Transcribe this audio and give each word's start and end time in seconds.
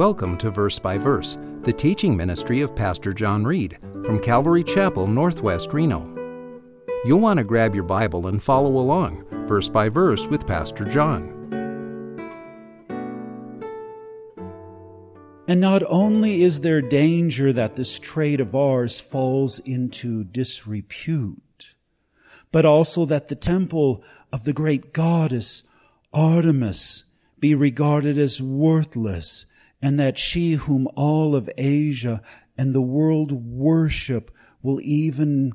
Welcome 0.00 0.38
to 0.38 0.50
Verse 0.50 0.78
by 0.78 0.96
Verse, 0.96 1.36
the 1.58 1.74
teaching 1.74 2.16
ministry 2.16 2.62
of 2.62 2.74
Pastor 2.74 3.12
John 3.12 3.44
Reed 3.44 3.76
from 4.02 4.18
Calvary 4.18 4.64
Chapel, 4.64 5.06
Northwest 5.06 5.74
Reno. 5.74 6.00
You'll 7.04 7.20
want 7.20 7.36
to 7.36 7.44
grab 7.44 7.74
your 7.74 7.84
Bible 7.84 8.28
and 8.28 8.42
follow 8.42 8.78
along, 8.78 9.26
verse 9.46 9.68
by 9.68 9.90
verse, 9.90 10.26
with 10.26 10.46
Pastor 10.46 10.86
John. 10.86 11.28
And 15.46 15.60
not 15.60 15.82
only 15.86 16.44
is 16.44 16.62
there 16.62 16.80
danger 16.80 17.52
that 17.52 17.76
this 17.76 17.98
trade 17.98 18.40
of 18.40 18.54
ours 18.54 19.00
falls 19.00 19.58
into 19.58 20.24
disrepute, 20.24 21.74
but 22.50 22.64
also 22.64 23.04
that 23.04 23.28
the 23.28 23.36
temple 23.36 24.02
of 24.32 24.44
the 24.44 24.54
great 24.54 24.94
goddess 24.94 25.62
Artemis 26.14 27.04
be 27.38 27.54
regarded 27.54 28.16
as 28.16 28.40
worthless 28.40 29.44
and 29.82 29.98
that 29.98 30.18
she 30.18 30.52
whom 30.52 30.88
all 30.94 31.34
of 31.34 31.50
Asia 31.56 32.22
and 32.56 32.74
the 32.74 32.80
world 32.80 33.32
worship 33.32 34.30
will 34.62 34.80
even 34.82 35.52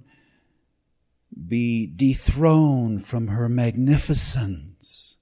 be 1.47 1.85
dethroned 1.85 3.05
from 3.05 3.27
her 3.27 3.47
magnificence. 3.49 5.17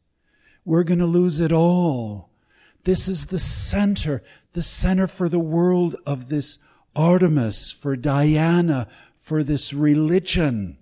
We're 0.63 0.83
going 0.83 0.99
to 0.99 1.05
lose 1.05 1.39
it 1.39 1.51
all. 1.51 2.29
This 2.85 3.07
is 3.07 3.27
the 3.27 3.39
center, 3.39 4.23
the 4.53 4.61
center 4.61 5.07
for 5.07 5.27
the 5.27 5.39
world 5.39 5.95
of 6.05 6.29
this 6.29 6.59
Artemis, 6.95 7.71
for 7.71 7.95
Diana, 7.95 8.87
for 9.17 9.43
this 9.43 9.73
religion. 9.73 10.77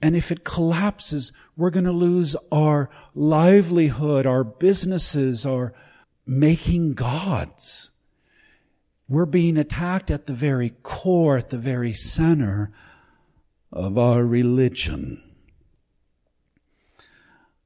And 0.00 0.14
if 0.14 0.30
it 0.30 0.44
collapses, 0.44 1.32
we're 1.56 1.70
going 1.70 1.84
to 1.84 1.92
lose 1.92 2.36
our 2.52 2.90
livelihood, 3.14 4.26
our 4.26 4.44
businesses, 4.44 5.44
our 5.46 5.72
making 6.28 6.92
gods. 6.92 7.90
We're 9.08 9.26
being 9.26 9.56
attacked 9.56 10.10
at 10.10 10.26
the 10.26 10.34
very 10.34 10.74
core, 10.82 11.38
at 11.38 11.48
the 11.48 11.58
very 11.58 11.94
center 11.94 12.70
of 13.72 13.96
our 13.96 14.24
religion. 14.24 15.22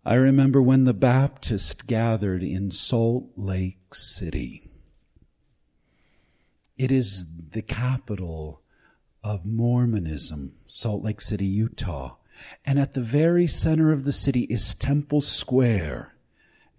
I 0.04 0.14
remember 0.14 0.62
when 0.62 0.84
the 0.84 0.94
Baptists 0.94 1.82
gathered 1.82 2.42
in 2.42 2.70
Salt 2.70 3.30
Lake 3.36 3.94
City. 3.94 4.70
It 6.78 6.92
is 6.92 7.26
the 7.50 7.62
capital 7.62 8.62
of 9.24 9.44
Mormonism, 9.44 10.54
Salt 10.66 11.02
Lake 11.02 11.20
City, 11.20 11.46
Utah. 11.46 12.16
And 12.64 12.78
at 12.78 12.94
the 12.94 13.02
very 13.02 13.46
center 13.46 13.92
of 13.92 14.04
the 14.04 14.12
city 14.12 14.42
is 14.42 14.74
Temple 14.74 15.20
Square 15.20 16.12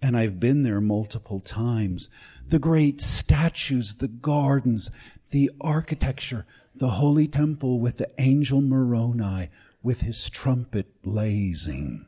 and 0.04 0.18
I've 0.18 0.38
been 0.38 0.64
there 0.64 0.82
multiple 0.82 1.40
times. 1.40 2.10
The 2.46 2.58
great 2.58 3.00
statues, 3.00 3.94
the 3.94 4.08
gardens, 4.08 4.90
the 5.30 5.50
architecture, 5.62 6.44
the 6.74 6.90
holy 6.90 7.26
temple 7.26 7.80
with 7.80 7.96
the 7.96 8.10
angel 8.18 8.60
Moroni 8.60 9.48
with 9.82 10.02
his 10.02 10.28
trumpet 10.28 11.00
blazing. 11.00 12.04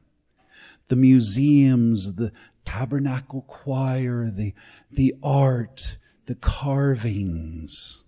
The 0.88 0.96
museums, 0.96 2.16
the 2.16 2.32
tabernacle 2.66 3.46
choir, 3.48 4.30
the, 4.30 4.52
the 4.90 5.14
art, 5.22 5.96
the 6.26 6.34
carvings. 6.34 8.04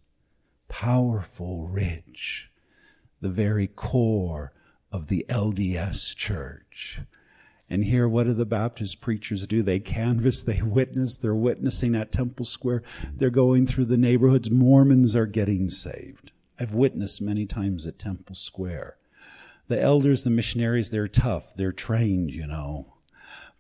Powerful, 0.69 1.67
rich. 1.67 2.51
The 3.23 3.31
very 3.31 3.69
core 3.69 4.53
of 4.93 5.07
the 5.07 5.25
LDS 5.31 6.15
church. 6.15 7.01
And 7.71 7.85
here, 7.85 8.09
what 8.09 8.25
do 8.25 8.33
the 8.33 8.47
Baptist 8.47 9.01
preachers 9.01 9.47
do? 9.47 9.63
They 9.63 9.79
canvass, 9.79 10.43
they 10.43 10.63
witness, 10.63 11.17
they're 11.17 11.35
witnessing 11.35 11.95
at 11.95 12.13
Temple 12.13 12.47
Square. 12.47 12.83
They're 13.15 13.31
going 13.31 13.67
through 13.67 13.87
the 13.87 13.99
neighborhoods. 13.99 14.51
Mormons 14.51 15.15
are 15.15 15.27
getting 15.27 15.69
saved. 15.69 16.33
I've 16.59 16.75
witnessed 16.75 17.21
many 17.21 17.45
times 17.45 17.87
at 17.87 17.99
Temple 17.99 18.35
Square. 18.35 18.97
The 19.69 19.81
elders, 19.81 20.25
the 20.25 20.31
missionaries, 20.31 20.91
they're 20.91 21.09
tough. 21.09 21.55
They're 21.55 21.73
trained, 21.73 22.31
you 22.31 22.47
know. 22.47 22.95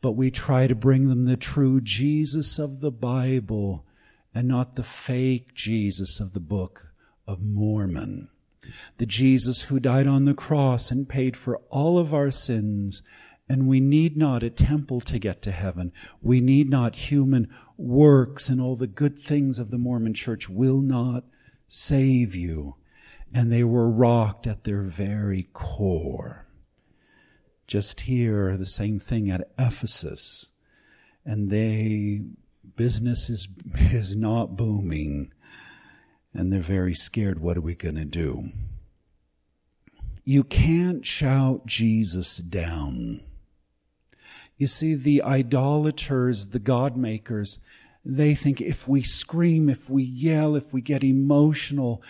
But 0.01 0.13
we 0.13 0.31
try 0.31 0.67
to 0.67 0.75
bring 0.75 1.09
them 1.09 1.27
the 1.27 1.37
true 1.37 1.81
Jesus 1.81 2.59
of 2.59 2.81
the 2.81 2.91
Bible 2.91 3.85
and 4.35 4.49
not 4.49 4.77
the 4.77 4.83
fake 4.83 5.55
Jesus 5.55 6.19
of 6.19 6.33
the 6.33 6.41
Book 6.41 6.93
of 7.27 7.43
Mormon. 7.43 8.31
The 8.99 9.07
Jesus 9.07 9.63
who 9.63 9.81
died 9.81 10.07
on 10.07 10.25
the 10.25 10.35
cross 10.35 10.91
and 10.91 11.09
paid 11.09 11.37
for 11.37 11.59
all 11.71 11.99
of 11.99 12.15
our 12.15 12.31
sins 12.31 13.03
and 13.49 13.67
we 13.67 13.81
need 13.81 14.17
not 14.17 14.43
a 14.43 14.51
temple 14.51 15.01
to 15.01 15.19
get 15.19 15.41
to 15.43 15.53
heaven. 15.53 15.93
We 16.21 16.41
need 16.41 16.69
not 16.69 16.97
human 16.97 17.49
works 17.79 18.49
and 18.49 18.61
all 18.61 18.77
the 18.77 18.87
good 18.87 19.19
things 19.23 19.59
of 19.59 19.71
the 19.71 19.79
Mormon 19.79 20.13
church 20.13 20.49
will 20.49 20.81
not 20.81 21.25
save 21.67 22.35
you. 22.35 22.75
And 23.33 23.51
they 23.51 23.65
were 23.65 23.89
rocked 23.89 24.47
at 24.47 24.65
their 24.65 24.83
very 24.83 25.49
core. 25.53 26.47
Just 27.67 28.01
here, 28.01 28.57
the 28.57 28.67
same 28.67 28.99
thing 28.99 29.31
at 29.31 29.51
Ephesus. 29.59 30.47
And 31.25 31.51
they, 31.51 32.23
business 32.77 33.29
is, 33.31 33.49
is 33.75 34.17
not 34.17 34.57
booming. 34.57 35.33
And 36.35 36.53
they're 36.53 36.61
very 36.61 36.95
scared. 36.95 37.41
What 37.41 37.57
are 37.57 37.63
we 37.63 37.75
going 37.75 37.97
to 37.97 38.05
do? 38.05 38.51
You 40.25 40.45
can't 40.45 41.07
shout 41.07 41.65
Jesus 41.65 42.37
down. 42.37 43.23
You 44.59 44.67
see, 44.67 44.95
the 44.95 45.23
idolaters, 45.23 46.49
the 46.49 46.59
God 46.59 46.97
makers, 46.97 47.61
they 48.05 48.35
think 48.35 48.61
if 48.61 48.89
we 48.89 49.03
scream, 49.03 49.69
if 49.69 49.89
we 49.89 50.03
yell, 50.03 50.57
if 50.57 50.73
we 50.73 50.81
get 50.81 51.05
emotional, 51.05 52.03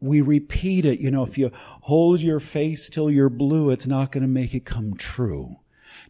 we 0.00 0.20
repeat 0.20 0.84
it. 0.84 1.00
You 1.00 1.10
know, 1.10 1.24
if 1.24 1.36
you 1.36 1.50
hold 1.54 2.20
your 2.20 2.40
face 2.40 2.88
till 2.88 3.10
you're 3.10 3.28
blue, 3.28 3.70
it's 3.70 3.86
not 3.86 4.12
going 4.12 4.22
to 4.22 4.28
make 4.28 4.54
it 4.54 4.64
come 4.64 4.94
true. 4.94 5.56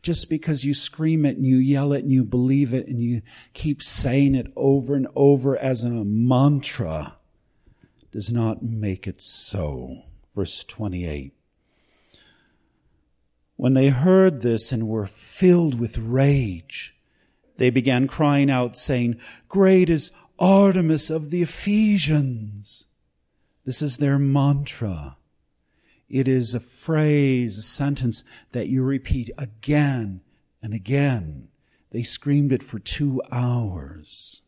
Just 0.03 0.29
because 0.29 0.65
you 0.65 0.75
scream 0.75 1.25
it 1.25 1.37
and 1.37 1.47
you 1.47 1.57
yell 1.57 1.93
it 1.93 2.03
and 2.05 2.13
you 2.13 2.25
believe 2.25 2.75
it 2.75 2.87
and 2.87 3.03
you 3.03 3.23
keep 3.55 3.83
saying 3.83 4.34
it 4.34 4.53
over 4.55 4.95
and 4.95 5.09
over 5.17 5.57
as 5.57 5.83
a 5.83 5.91
mantra 5.91 7.17
does 8.13 8.31
not 8.31 8.63
make 8.63 9.07
it 9.07 9.21
so. 9.21 10.03
Verse 10.34 10.65
28. 10.65 11.36
When 13.56 13.75
they 13.75 13.89
heard 13.89 14.43
this 14.43 14.71
and 14.71 14.87
were 14.87 15.06
filled 15.06 15.81
with 15.81 15.99
rage, 15.99 16.94
they 17.56 17.71
began 17.71 18.06
crying 18.06 18.50
out, 18.50 18.77
saying, 18.77 19.19
Great 19.49 19.89
is 19.89 20.11
Artemis 20.39 21.09
of 21.09 21.31
the 21.31 21.43
Ephesians. 21.43 22.84
This 23.65 23.81
is 23.81 23.97
their 23.97 24.19
mantra. 24.19 25.16
It 26.09 26.28
is 26.28 26.55
a 26.55 26.61
phrase, 26.61 27.59
a 27.59 27.62
sentence 27.62 28.22
that 28.53 28.69
you 28.69 28.83
repeat 28.83 29.31
again 29.39 30.21
and 30.62 30.75
again. 30.75 31.49
They 31.91 32.03
screamed 32.03 32.53
it 32.53 32.62
for 32.62 32.78
two 32.78 33.22
hours. 33.33 34.43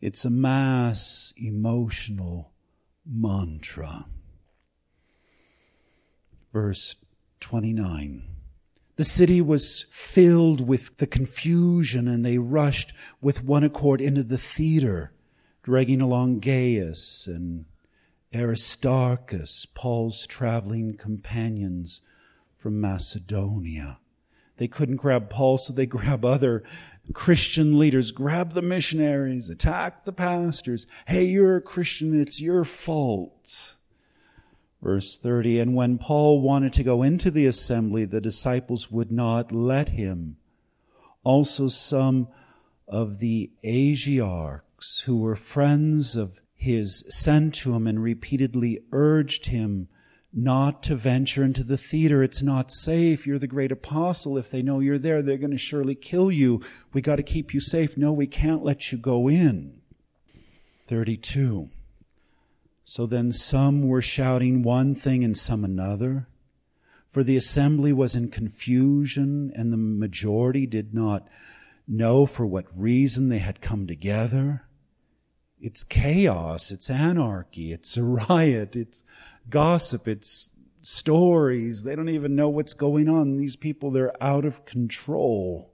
It's 0.00 0.24
a 0.24 0.30
mass 0.30 1.34
emotional 1.36 2.52
mantra. 3.06 4.06
Verse 6.52 6.96
29. 7.44 8.22
The 8.96 9.04
city 9.04 9.42
was 9.42 9.84
filled 9.90 10.66
with 10.66 10.96
the 10.96 11.06
confusion 11.06 12.08
and 12.08 12.24
they 12.24 12.38
rushed 12.38 12.94
with 13.20 13.44
one 13.44 13.62
accord 13.62 14.00
into 14.00 14.22
the 14.22 14.38
theater, 14.38 15.12
dragging 15.62 16.00
along 16.00 16.40
Gaius 16.40 17.26
and 17.26 17.66
Aristarchus, 18.34 19.66
Paul's 19.66 20.26
traveling 20.26 20.96
companions 20.96 22.00
from 22.56 22.80
Macedonia. 22.80 23.98
They 24.56 24.66
couldn't 24.66 24.96
grab 24.96 25.28
Paul, 25.28 25.58
so 25.58 25.74
they 25.74 25.84
grab 25.98 26.24
other 26.24 26.64
Christian 27.12 27.78
leaders, 27.78 28.10
grab 28.10 28.54
the 28.54 28.62
missionaries, 28.62 29.50
attack 29.50 30.06
the 30.06 30.14
pastors. 30.14 30.86
Hey, 31.06 31.26
you're 31.26 31.56
a 31.56 31.60
Christian, 31.60 32.18
it's 32.18 32.40
your 32.40 32.64
fault. 32.64 33.76
Verse 34.84 35.18
30, 35.18 35.60
and 35.60 35.74
when 35.74 35.96
Paul 35.96 36.42
wanted 36.42 36.74
to 36.74 36.82
go 36.82 37.02
into 37.02 37.30
the 37.30 37.46
assembly, 37.46 38.04
the 38.04 38.20
disciples 38.20 38.90
would 38.90 39.10
not 39.10 39.50
let 39.50 39.88
him. 39.88 40.36
Also 41.22 41.68
some 41.68 42.28
of 42.86 43.18
the 43.18 43.50
Asiarchs 43.64 45.04
who 45.06 45.16
were 45.16 45.36
friends 45.36 46.16
of 46.16 46.38
his 46.54 47.02
sent 47.08 47.54
to 47.54 47.74
him 47.74 47.86
and 47.86 48.02
repeatedly 48.02 48.80
urged 48.92 49.46
him 49.46 49.88
not 50.34 50.82
to 50.82 50.96
venture 50.96 51.42
into 51.42 51.64
the 51.64 51.78
theater. 51.78 52.22
It's 52.22 52.42
not 52.42 52.70
safe. 52.70 53.26
You're 53.26 53.38
the 53.38 53.46
great 53.46 53.72
apostle. 53.72 54.36
If 54.36 54.50
they 54.50 54.60
know 54.60 54.80
you're 54.80 54.98
there, 54.98 55.22
they're 55.22 55.38
going 55.38 55.50
to 55.52 55.56
surely 55.56 55.94
kill 55.94 56.30
you. 56.30 56.60
We 56.92 57.00
got 57.00 57.16
to 57.16 57.22
keep 57.22 57.54
you 57.54 57.60
safe. 57.60 57.96
No, 57.96 58.12
we 58.12 58.26
can't 58.26 58.62
let 58.62 58.92
you 58.92 58.98
go 58.98 59.30
in. 59.30 59.80
32. 60.88 61.70
So 62.84 63.06
then 63.06 63.32
some 63.32 63.88
were 63.88 64.02
shouting 64.02 64.62
one 64.62 64.94
thing 64.94 65.24
and 65.24 65.36
some 65.36 65.64
another. 65.64 66.28
For 67.08 67.22
the 67.22 67.36
assembly 67.36 67.92
was 67.92 68.14
in 68.14 68.28
confusion, 68.28 69.52
and 69.54 69.72
the 69.72 69.76
majority 69.76 70.66
did 70.66 70.92
not 70.92 71.26
know 71.86 72.26
for 72.26 72.44
what 72.44 72.66
reason 72.76 73.28
they 73.28 73.38
had 73.38 73.60
come 73.60 73.86
together. 73.86 74.66
it's 75.60 75.82
chaos, 75.82 76.70
it's 76.70 76.90
anarchy, 76.90 77.72
it's 77.72 77.96
a 77.96 78.02
riot, 78.04 78.76
it's 78.76 79.02
gossip, 79.48 80.06
it's 80.06 80.50
stories. 80.82 81.84
They 81.84 81.96
don't 81.96 82.10
even 82.10 82.36
know 82.36 82.50
what's 82.50 82.74
going 82.74 83.08
on. 83.08 83.38
These 83.38 83.56
people, 83.56 83.90
they're 83.90 84.22
out 84.22 84.44
of 84.44 84.66
control. 84.66 85.70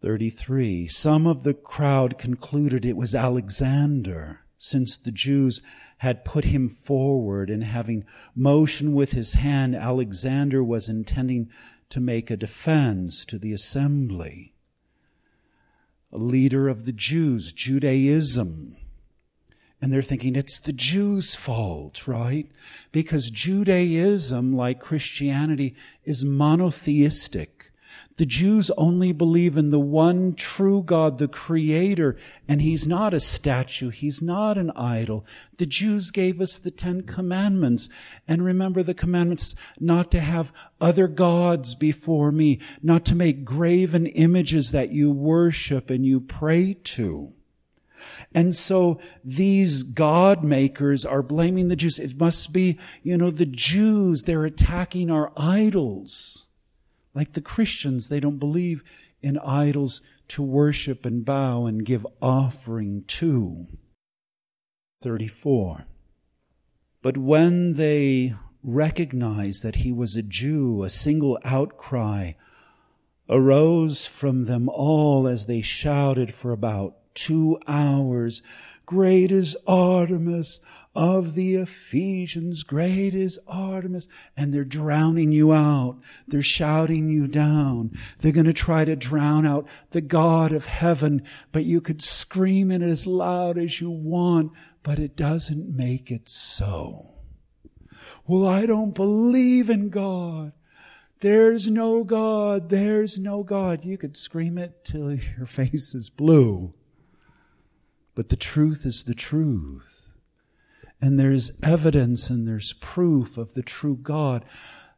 33. 0.00 0.86
Some 0.86 1.26
of 1.26 1.42
the 1.42 1.52
crowd 1.52 2.16
concluded 2.16 2.86
it 2.86 2.96
was 2.96 3.14
Alexander, 3.14 4.40
since 4.58 4.96
the 4.96 5.12
Jews 5.12 5.62
had 5.98 6.24
put 6.24 6.44
him 6.44 6.68
forward, 6.68 7.50
and 7.50 7.64
having 7.64 8.04
motioned 8.34 8.94
with 8.94 9.12
his 9.12 9.34
hand, 9.34 9.74
Alexander 9.74 10.62
was 10.62 10.88
intending 10.88 11.50
to 11.90 12.00
make 12.00 12.30
a 12.30 12.36
defense 12.36 13.24
to 13.24 13.38
the 13.38 13.52
assembly. 13.52 14.54
A 16.12 16.18
leader 16.18 16.68
of 16.68 16.84
the 16.84 16.92
Jews, 16.92 17.52
Judaism, 17.52 18.76
and 19.80 19.92
they're 19.92 20.02
thinking 20.02 20.34
it's 20.34 20.58
the 20.58 20.72
Jews' 20.72 21.34
fault, 21.34 22.08
right? 22.08 22.50
Because 22.90 23.30
Judaism, 23.30 24.56
like 24.56 24.80
Christianity, 24.80 25.76
is 26.04 26.24
monotheistic. 26.24 27.57
The 28.18 28.26
Jews 28.26 28.68
only 28.76 29.12
believe 29.12 29.56
in 29.56 29.70
the 29.70 29.78
one 29.78 30.34
true 30.34 30.82
God, 30.82 31.18
the 31.18 31.28
Creator, 31.28 32.16
and 32.48 32.60
He's 32.60 32.84
not 32.84 33.14
a 33.14 33.20
statue. 33.20 33.90
He's 33.90 34.20
not 34.20 34.58
an 34.58 34.72
idol. 34.72 35.24
The 35.56 35.66
Jews 35.66 36.10
gave 36.10 36.40
us 36.40 36.58
the 36.58 36.72
Ten 36.72 37.02
Commandments. 37.02 37.88
And 38.26 38.44
remember 38.44 38.82
the 38.82 38.92
commandments 38.92 39.54
not 39.78 40.10
to 40.10 40.20
have 40.20 40.52
other 40.80 41.06
gods 41.06 41.76
before 41.76 42.32
me, 42.32 42.58
not 42.82 43.04
to 43.06 43.14
make 43.14 43.44
graven 43.44 44.06
images 44.06 44.72
that 44.72 44.90
you 44.90 45.12
worship 45.12 45.88
and 45.88 46.04
you 46.04 46.18
pray 46.18 46.74
to. 46.74 47.32
And 48.34 48.54
so 48.54 48.98
these 49.24 49.84
God 49.84 50.42
makers 50.42 51.06
are 51.06 51.22
blaming 51.22 51.68
the 51.68 51.76
Jews. 51.76 52.00
It 52.00 52.18
must 52.18 52.52
be, 52.52 52.80
you 53.04 53.16
know, 53.16 53.30
the 53.30 53.46
Jews, 53.46 54.24
they're 54.24 54.44
attacking 54.44 55.08
our 55.08 55.32
idols. 55.36 56.47
Like 57.14 57.32
the 57.32 57.40
Christians, 57.40 58.08
they 58.08 58.20
don't 58.20 58.38
believe 58.38 58.82
in 59.22 59.38
idols 59.38 60.02
to 60.28 60.42
worship 60.42 61.04
and 61.04 61.24
bow 61.24 61.66
and 61.66 61.84
give 61.84 62.06
offering 62.20 63.04
to. 63.08 63.66
34. 65.02 65.86
But 67.02 67.16
when 67.16 67.74
they 67.74 68.34
recognized 68.62 69.62
that 69.62 69.76
he 69.76 69.92
was 69.92 70.16
a 70.16 70.22
Jew, 70.22 70.82
a 70.82 70.90
single 70.90 71.38
outcry 71.44 72.32
arose 73.28 74.06
from 74.06 74.44
them 74.44 74.68
all 74.68 75.26
as 75.28 75.46
they 75.46 75.60
shouted 75.60 76.32
for 76.32 76.50
about 76.50 76.96
two 77.14 77.58
hours. 77.66 78.42
Great 78.86 79.30
is 79.30 79.56
Artemis 79.66 80.60
of 80.98 81.36
the 81.36 81.54
Ephesians. 81.54 82.64
Great 82.64 83.14
is 83.14 83.38
Artemis. 83.46 84.08
And 84.36 84.52
they're 84.52 84.64
drowning 84.64 85.30
you 85.30 85.52
out. 85.52 86.00
They're 86.26 86.42
shouting 86.42 87.08
you 87.08 87.28
down. 87.28 87.96
They're 88.18 88.32
going 88.32 88.46
to 88.46 88.52
try 88.52 88.84
to 88.84 88.96
drown 88.96 89.46
out 89.46 89.68
the 89.92 90.00
God 90.00 90.50
of 90.50 90.66
heaven, 90.66 91.22
but 91.52 91.64
you 91.64 91.80
could 91.80 92.02
scream 92.02 92.72
it 92.72 92.82
as 92.82 93.06
loud 93.06 93.58
as 93.58 93.80
you 93.80 93.90
want, 93.90 94.50
but 94.82 94.98
it 94.98 95.14
doesn't 95.14 95.74
make 95.74 96.10
it 96.10 96.28
so. 96.28 97.14
Well, 98.26 98.44
I 98.44 98.66
don't 98.66 98.92
believe 98.92 99.70
in 99.70 99.90
God. 99.90 100.50
There's 101.20 101.68
no 101.68 102.02
God. 102.02 102.70
There's 102.70 103.20
no 103.20 103.44
God. 103.44 103.84
You 103.84 103.96
could 103.98 104.16
scream 104.16 104.58
it 104.58 104.84
till 104.84 105.12
your 105.36 105.46
face 105.46 105.94
is 105.94 106.10
blue. 106.10 106.74
But 108.16 108.30
the 108.30 108.36
truth 108.36 108.84
is 108.84 109.04
the 109.04 109.14
truth. 109.14 109.97
And 111.00 111.18
there's 111.18 111.52
evidence 111.62 112.28
and 112.28 112.46
there's 112.46 112.72
proof 112.74 113.38
of 113.38 113.54
the 113.54 113.62
true 113.62 113.96
God. 113.96 114.44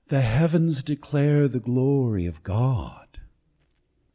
The 0.09 0.23
heavens 0.23 0.83
declare 0.83 1.47
the 1.47 1.61
glory 1.61 2.27
of 2.27 2.43
God. 2.43 3.19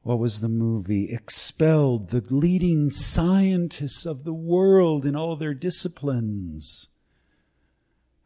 What 0.02 0.20
was 0.20 0.40
the 0.40 0.50
movie? 0.50 1.12
Expelled 1.12 2.10
the 2.10 2.24
leading 2.34 2.90
scientists 2.90 4.06
of 4.06 4.24
the 4.24 4.34
world 4.34 5.06
in 5.06 5.16
all 5.16 5.36
their 5.36 5.54
disciplines 5.54 6.90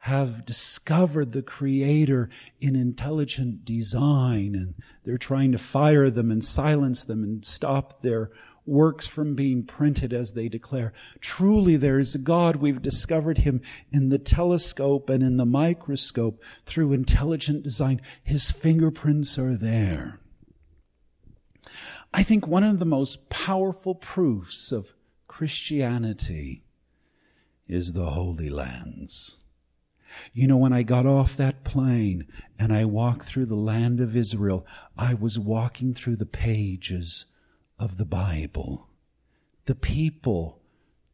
have 0.03 0.45
discovered 0.45 1.33
the 1.33 1.41
creator 1.41 2.29
in 2.61 2.75
intelligent 2.75 3.65
design 3.65 4.55
and 4.55 4.73
they're 5.03 5.17
trying 5.17 5.51
to 5.51 5.57
fire 5.57 6.09
them 6.09 6.31
and 6.31 6.43
silence 6.43 7.03
them 7.03 7.23
and 7.23 7.43
stop 7.43 8.01
their 8.01 8.31
works 8.69 9.07
from 9.07 9.35
being 9.35 9.63
printed 9.63 10.13
as 10.13 10.33
they 10.33 10.47
declare. 10.47 10.93
Truly 11.19 11.75
there 11.75 11.99
is 11.99 12.15
a 12.15 12.19
God. 12.19 12.57
We've 12.57 12.81
discovered 12.81 13.39
him 13.39 13.61
in 13.91 14.09
the 14.09 14.19
telescope 14.19 15.09
and 15.09 15.23
in 15.23 15.37
the 15.37 15.45
microscope 15.45 16.41
through 16.65 16.93
intelligent 16.93 17.63
design. 17.63 18.01
His 18.23 18.51
fingerprints 18.51 19.37
are 19.37 19.57
there. 19.57 20.19
I 22.13 22.23
think 22.23 22.47
one 22.47 22.63
of 22.63 22.79
the 22.79 22.85
most 22.85 23.29
powerful 23.29 23.95
proofs 23.95 24.71
of 24.71 24.93
Christianity 25.27 26.63
is 27.67 27.93
the 27.93 28.11
Holy 28.11 28.49
Lands. 28.49 29.37
You 30.33 30.47
know, 30.47 30.57
when 30.57 30.73
I 30.73 30.81
got 30.83 31.05
off 31.05 31.37
that 31.37 31.63
plane 31.63 32.25
and 32.57 32.73
I 32.73 32.85
walked 32.85 33.27
through 33.27 33.45
the 33.45 33.55
land 33.55 33.99
of 33.99 34.15
Israel, 34.15 34.65
I 34.97 35.13
was 35.13 35.37
walking 35.37 35.93
through 35.93 36.15
the 36.15 36.25
pages 36.25 37.25
of 37.79 37.97
the 37.97 38.05
Bible. 38.05 38.89
The 39.65 39.75
people, 39.75 40.61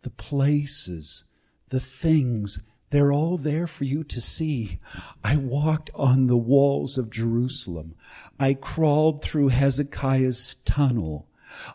the 0.02 0.10
places, 0.10 1.24
the 1.70 1.80
things, 1.80 2.60
they're 2.90 3.12
all 3.12 3.38
there 3.38 3.68
for 3.68 3.84
you 3.84 4.04
to 4.06 4.22
see. 4.22 4.80
I 5.24 5.36
walked 5.36 5.90
on 5.94 6.28
the 6.28 6.38
walls 6.38 6.98
of 6.98 7.10
Jerusalem. 7.10 7.96
I 8.40 8.54
crawled 8.54 9.24
through 9.24 9.50
Hezekiah's 9.50 10.56
tunnel. 10.66 11.28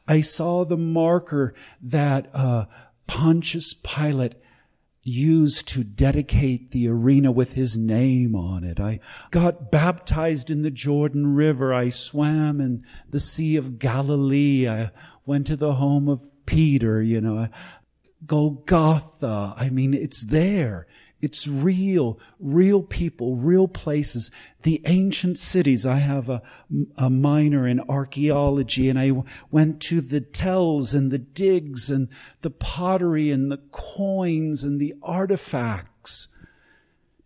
I 0.07 0.21
saw 0.21 0.65
the 0.65 0.77
marker 0.77 1.55
that 1.83 2.31
uh, 2.35 2.67
Pontius 3.07 3.75
Pilate 3.75 4.35
used 5.03 5.67
to 5.69 5.83
dedicate 5.83 6.71
the 6.71 6.89
arena 6.89 7.33
with 7.33 7.55
his 7.55 7.77
name 7.77 8.37
on 8.37 8.65
it. 8.65 8.79
I 8.79 9.01
got 9.31 9.71
baptized 9.71 10.51
in 10.51 10.63
the 10.63 10.71
Jordan 10.71 11.35
River. 11.35 11.73
I 11.73 11.89
swam 11.89 12.61
in 12.61 12.85
the 13.09 13.21
Sea 13.21 13.57
of 13.57 13.79
Galilee. 13.79 14.69
I 14.69 14.91
went 15.25 15.47
to 15.47 15.57
the 15.57 15.75
home 15.75 16.09
of 16.09 16.29
Peter, 16.45 17.03
you 17.03 17.21
know. 17.21 17.49
Golgotha. 18.27 19.55
I 19.57 19.71
mean, 19.71 19.95
it's 19.95 20.25
there. 20.25 20.87
It's 21.21 21.47
real, 21.47 22.19
real 22.39 22.83
people, 22.83 23.37
real 23.37 23.69
places. 23.69 24.31
The 24.63 24.81
ancient 24.87 25.39
cities. 25.39 25.85
I 25.85 25.97
have 25.97 26.29
a, 26.29 26.43
a 26.97 27.11
minor 27.11 27.69
in 27.69 27.81
archaeology 27.81 28.89
and 28.89 28.99
I 28.99 29.13
went 29.51 29.81
to 29.83 30.01
the 30.01 30.21
tells 30.21 30.95
and 30.95 31.11
the 31.11 31.19
digs 31.19 31.91
and 31.91 32.09
the 32.41 32.51
pottery 32.51 33.31
and 33.31 33.51
the 33.51 33.61
coins 33.71 34.65
and 34.65 34.81
the 34.81 34.95
artifacts 35.03 36.29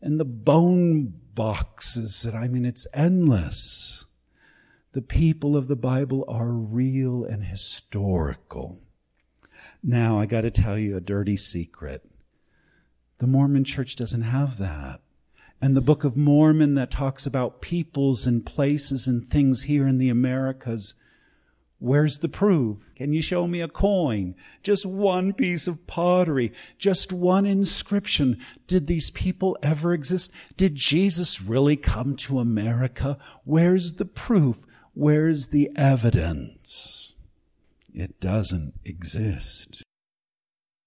and 0.02 0.18
the 0.18 0.24
bone 0.24 1.14
boxes. 1.34 2.24
And 2.24 2.36
I 2.36 2.48
mean, 2.48 2.64
it's 2.64 2.86
endless. 2.92 4.06
The 4.92 5.02
people 5.02 5.56
of 5.56 5.66
the 5.66 5.76
Bible 5.76 6.24
are 6.28 6.50
real 6.52 7.24
and 7.24 7.44
historical. 7.44 8.80
Now, 9.82 10.18
I 10.18 10.26
got 10.26 10.42
to 10.42 10.50
tell 10.50 10.78
you 10.78 10.96
a 10.96 11.00
dirty 11.00 11.36
secret. 11.36 12.08
The 13.18 13.26
Mormon 13.26 13.64
church 13.64 13.97
doesn't 13.97 14.23
have 14.23 14.59
that. 14.59 15.00
And 15.61 15.76
the 15.76 15.80
Book 15.80 16.04
of 16.04 16.16
Mormon 16.16 16.75
that 16.75 16.90
talks 16.90 17.26
about 17.26 17.61
peoples 17.61 18.26
and 18.26 18.44
places 18.44 19.06
and 19.06 19.30
things 19.30 19.62
here 19.62 19.87
in 19.87 19.99
the 19.99 20.09
Americas, 20.09 20.94
where's 21.78 22.18
the 22.18 22.28
proof? 22.28 22.90
Can 22.97 23.12
you 23.12 23.23
show 23.23 23.47
me 23.47 23.61
a 23.61 23.68
coin? 23.68 24.35
Just 24.62 24.85
one 24.85 25.33
piece 25.33 25.66
of 25.66 25.87
pottery, 25.87 26.52
just 26.76 27.12
one 27.12 27.47
inscription. 27.47 28.38
Did 28.66 28.88
these 28.88 29.11
people 29.11 29.56
ever 29.62 29.94
exist? 29.94 30.33
Did 30.56 30.75
Jesus 30.75 31.40
really 31.40 31.76
come 31.76 32.16
to 32.16 32.40
America? 32.40 33.16
Where's 33.44 33.94
the 33.94 34.04
proof? 34.04 34.66
Where's 34.92 35.49
the 35.49 35.71
evidence? 35.76 37.12
It 37.94 38.21
doesn't 38.21 38.75
exist. 38.85 39.83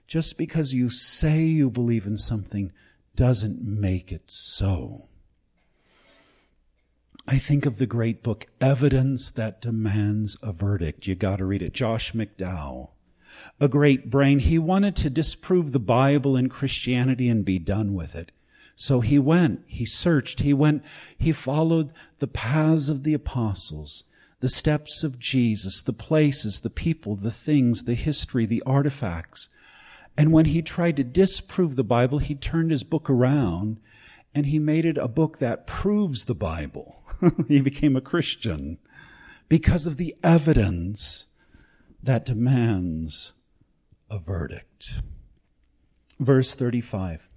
Just 0.08 0.38
because 0.38 0.74
you 0.74 0.90
say 0.90 1.44
you 1.44 1.70
believe 1.70 2.08
in 2.08 2.18
something 2.18 2.72
doesn't 3.16 3.62
make 3.62 4.12
it 4.12 4.32
so. 4.32 5.10
I 7.28 7.38
think 7.38 7.66
of 7.66 7.78
the 7.78 7.86
great 7.86 8.24
book, 8.24 8.48
Evidence 8.62 9.30
That 9.32 9.60
Demands 9.60 10.38
a 10.42 10.54
Verdict. 10.54 11.08
You 11.08 11.16
gotta 11.16 11.44
read 11.44 11.62
it. 11.62 11.74
Josh 11.74 12.14
McDowell. 12.14 12.92
A 13.60 13.68
great 13.68 14.10
brain. 14.10 14.40
He 14.40 14.58
wanted 14.58 14.96
to 14.98 15.10
disprove 15.10 15.74
the 15.74 15.80
Bible 15.80 16.38
and 16.38 16.50
Christianity 16.50 17.28
and 17.28 17.44
be 17.44 17.60
done 17.60 17.94
with 17.94 18.16
it. 18.16 18.32
So 18.78 19.02
he 19.02 19.20
went, 19.20 19.64
he 19.66 19.86
searched, 19.86 20.40
he 20.42 20.54
went, 20.54 20.84
he 21.18 21.34
followed 21.34 21.92
the 22.20 22.28
paths 22.28 22.90
of 22.90 23.04
the 23.04 23.14
apostles, 23.14 24.04
the 24.40 24.50
steps 24.50 25.04
of 25.04 25.20
Jesus, 25.20 25.82
the 25.82 25.94
places, 25.94 26.62
the 26.62 26.70
people, 26.70 27.16
the 27.16 27.32
things, 27.32 27.84
the 27.84 27.96
history, 27.96 28.46
the 28.46 28.64
artifacts 28.66 29.50
And 30.18 30.34
when 30.34 30.46
he 30.46 30.62
tried 30.64 30.98
to 30.98 31.04
disprove 31.04 31.76
the 31.76 31.84
Bible, 31.84 32.18
he 32.18 32.34
turned 32.34 32.72
his 32.72 32.84
book 32.84 33.10
around 33.10 33.80
and 34.34 34.48
he 34.48 34.60
made 34.60 34.86
it 34.86 34.98
a 34.98 35.08
book 35.08 35.38
that 35.38 35.68
proves 35.68 36.26
the 36.26 36.36
Bible. 36.36 37.04
he 37.48 37.62
became 37.62 37.96
a 37.96 38.02
Christian 38.02 38.80
because 39.48 39.86
of 39.86 39.98
the 39.98 40.16
evidence 40.24 41.28
that 42.02 42.26
demands 42.26 43.34
a 44.10 44.18
verdict. 44.18 45.02
Verse 46.20 46.56
35. 46.56 47.30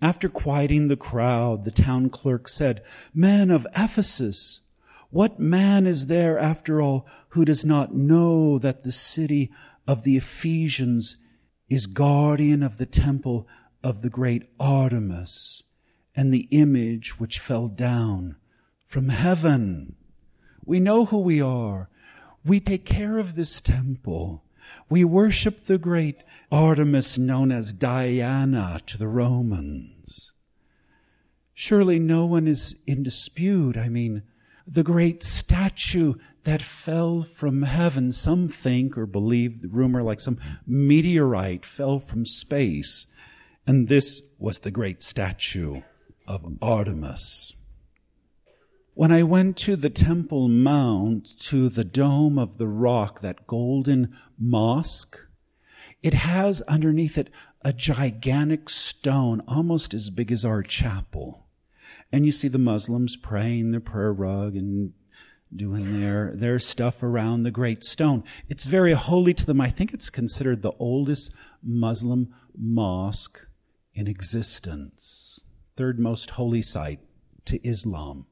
After 0.00 0.28
quieting 0.28 0.88
the 0.88 0.96
crowd, 0.96 1.64
the 1.64 1.70
town 1.70 2.10
clerk 2.10 2.48
said, 2.48 2.82
Men 3.14 3.50
of 3.50 3.66
Ephesus, 3.76 4.60
what 5.10 5.38
man 5.38 5.86
is 5.86 6.06
there 6.06 6.38
after 6.38 6.82
all 6.82 7.06
who 7.30 7.44
does 7.44 7.64
not 7.64 7.94
know 7.94 8.58
that 8.58 8.82
the 8.82 8.92
city 8.92 9.50
of 9.86 10.02
the 10.02 10.16
Ephesians 10.16 11.16
is 11.68 11.86
guardian 11.86 12.62
of 12.62 12.78
the 12.78 12.86
temple 12.86 13.46
of 13.82 14.02
the 14.02 14.10
great 14.10 14.44
Artemis 14.60 15.62
and 16.14 16.32
the 16.32 16.48
image 16.50 17.18
which 17.18 17.38
fell 17.38 17.68
down 17.68 18.36
from 18.84 19.08
heaven? 19.08 19.96
We 20.64 20.80
know 20.80 21.06
who 21.06 21.18
we 21.18 21.40
are. 21.40 21.88
We 22.44 22.60
take 22.60 22.84
care 22.84 23.18
of 23.18 23.34
this 23.34 23.60
temple. 23.60 24.44
We 24.88 25.04
worship 25.04 25.60
the 25.60 25.78
great 25.78 26.22
Artemis 26.50 27.18
known 27.18 27.50
as 27.50 27.72
Diana 27.72 28.80
to 28.86 28.98
the 28.98 29.08
Romans. 29.08 30.32
Surely 31.54 31.98
no 31.98 32.26
one 32.26 32.46
is 32.46 32.76
in 32.86 33.02
dispute. 33.02 33.76
I 33.76 33.88
mean, 33.88 34.22
the 34.66 34.82
great 34.82 35.22
statue 35.22 36.14
that 36.44 36.62
fell 36.62 37.22
from 37.22 37.62
heaven, 37.62 38.12
some 38.12 38.48
think 38.48 38.96
or 38.96 39.06
believe 39.06 39.62
the 39.62 39.68
rumor 39.68 40.02
like 40.02 40.20
some 40.20 40.38
meteorite 40.66 41.64
fell 41.64 41.98
from 41.98 42.24
space. 42.26 43.06
And 43.66 43.88
this 43.88 44.22
was 44.38 44.60
the 44.60 44.70
great 44.70 45.02
statue 45.02 45.82
of 46.26 46.44
Artemis. 46.60 47.54
When 48.92 49.10
I 49.10 49.22
went 49.22 49.56
to 49.58 49.74
the 49.74 49.90
Temple 49.90 50.48
Mount, 50.48 51.28
to 51.40 51.68
the 51.68 51.84
dome 51.84 52.38
of 52.38 52.58
the 52.58 52.68
rock, 52.68 53.22
that 53.22 53.46
golden 53.46 54.16
mosque, 54.38 55.18
it 56.02 56.14
has 56.14 56.62
underneath 56.62 57.18
it 57.18 57.30
a 57.62 57.72
gigantic 57.72 58.68
stone, 58.68 59.42
almost 59.48 59.94
as 59.94 60.10
big 60.10 60.30
as 60.30 60.44
our 60.44 60.62
chapel. 60.62 61.43
And 62.12 62.24
you 62.24 62.32
see 62.32 62.48
the 62.48 62.58
Muslims 62.58 63.16
praying 63.16 63.70
their 63.70 63.80
prayer 63.80 64.12
rug 64.12 64.54
and 64.54 64.92
doing 65.54 66.00
their, 66.00 66.32
their 66.34 66.58
stuff 66.58 67.02
around 67.02 67.42
the 67.42 67.50
great 67.50 67.84
stone. 67.84 68.24
It's 68.48 68.66
very 68.66 68.92
holy 68.92 69.34
to 69.34 69.46
them. 69.46 69.60
I 69.60 69.70
think 69.70 69.92
it's 69.92 70.10
considered 70.10 70.62
the 70.62 70.72
oldest 70.78 71.32
Muslim 71.62 72.34
mosque 72.56 73.46
in 73.94 74.06
existence. 74.06 75.40
Third 75.76 75.98
most 75.98 76.30
holy 76.30 76.62
site 76.62 77.00
to 77.46 77.66
Islam. 77.66 78.26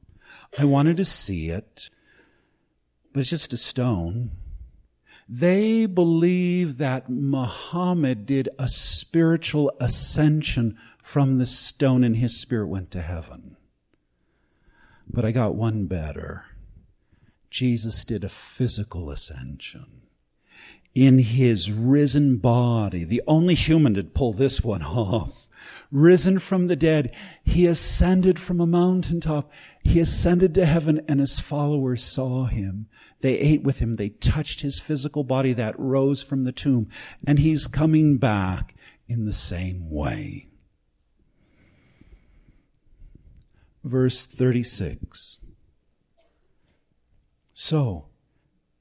I 0.57 0.65
wanted 0.65 0.97
to 0.97 1.05
see 1.05 1.49
it, 1.49 1.89
but 3.13 3.21
it's 3.21 3.29
just 3.29 3.53
a 3.53 3.57
stone. 3.57 4.31
They 5.29 5.85
believe 5.85 6.77
that 6.77 7.09
Muhammad 7.09 8.25
did 8.25 8.49
a 8.59 8.67
spiritual 8.67 9.71
ascension 9.79 10.77
from 11.01 11.37
the 11.37 11.45
stone 11.45 12.03
and 12.03 12.17
his 12.17 12.39
spirit 12.39 12.67
went 12.67 12.91
to 12.91 13.01
heaven. 13.01 13.55
But 15.13 15.25
I 15.25 15.31
got 15.31 15.55
one 15.55 15.85
better. 15.85 16.45
Jesus 17.49 18.03
did 18.03 18.23
a 18.23 18.29
physical 18.29 19.11
ascension. 19.11 20.01
In 20.95 21.19
his 21.19 21.71
risen 21.71 22.37
body, 22.37 23.03
the 23.03 23.21
only 23.27 23.55
human 23.55 23.93
to 23.93 24.03
pull 24.03 24.33
this 24.33 24.61
one 24.61 24.81
off, 24.83 25.47
risen 25.91 26.39
from 26.39 26.67
the 26.67 26.75
dead, 26.75 27.15
he 27.43 27.65
ascended 27.65 28.39
from 28.39 28.59
a 28.59 28.67
mountaintop 28.67 29.51
he 29.83 29.99
ascended 29.99 30.55
to 30.55 30.65
heaven 30.65 31.01
and 31.07 31.19
his 31.19 31.39
followers 31.39 32.01
saw 32.01 32.45
him. 32.45 32.87
They 33.19 33.37
ate 33.37 33.63
with 33.63 33.79
him. 33.79 33.95
They 33.95 34.09
touched 34.09 34.61
his 34.61 34.79
physical 34.79 35.23
body 35.23 35.53
that 35.53 35.79
rose 35.79 36.23
from 36.23 36.45
the 36.45 36.51
tomb. 36.51 36.89
And 37.27 37.39
he's 37.39 37.67
coming 37.67 38.17
back 38.17 38.75
in 39.07 39.25
the 39.25 39.33
same 39.33 39.89
way. 39.89 40.47
Verse 43.83 44.25
36. 44.25 45.41
So, 47.53 48.05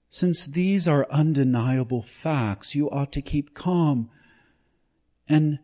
since 0.09 0.47
these 0.47 0.87
are 0.87 1.07
undeniable 1.11 2.03
facts, 2.03 2.75
you 2.75 2.91
ought 2.91 3.13
to 3.13 3.23
keep 3.23 3.55
calm 3.55 4.11
and 5.29 5.59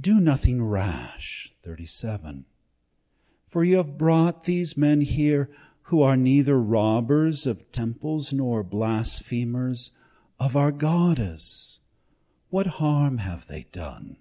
do 0.00 0.20
nothing 0.20 0.62
rash. 0.64 1.52
37. 1.62 2.44
For 3.46 3.64
you 3.64 3.76
have 3.76 3.98
brought 3.98 4.44
these 4.44 4.76
men 4.76 5.02
here 5.02 5.50
who 5.86 6.02
are 6.02 6.16
neither 6.16 6.58
robbers 6.58 7.46
of 7.46 7.70
temples 7.70 8.32
nor 8.32 8.62
blasphemers 8.62 9.90
of 10.40 10.56
our 10.56 10.72
goddess. 10.72 11.80
What 12.48 12.66
harm 12.66 13.18
have 13.18 13.46
they 13.46 13.66
done? 13.72 14.16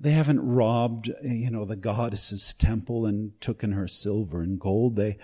They 0.00 0.12
haven't 0.12 0.40
robbed, 0.40 1.10
you 1.22 1.50
know, 1.50 1.64
the 1.64 1.76
goddess's 1.76 2.54
temple 2.54 3.04
and 3.04 3.38
taken 3.40 3.72
her 3.72 3.88
silver 3.88 4.42
and 4.42 4.58
gold. 4.58 4.94
They, 4.94 5.18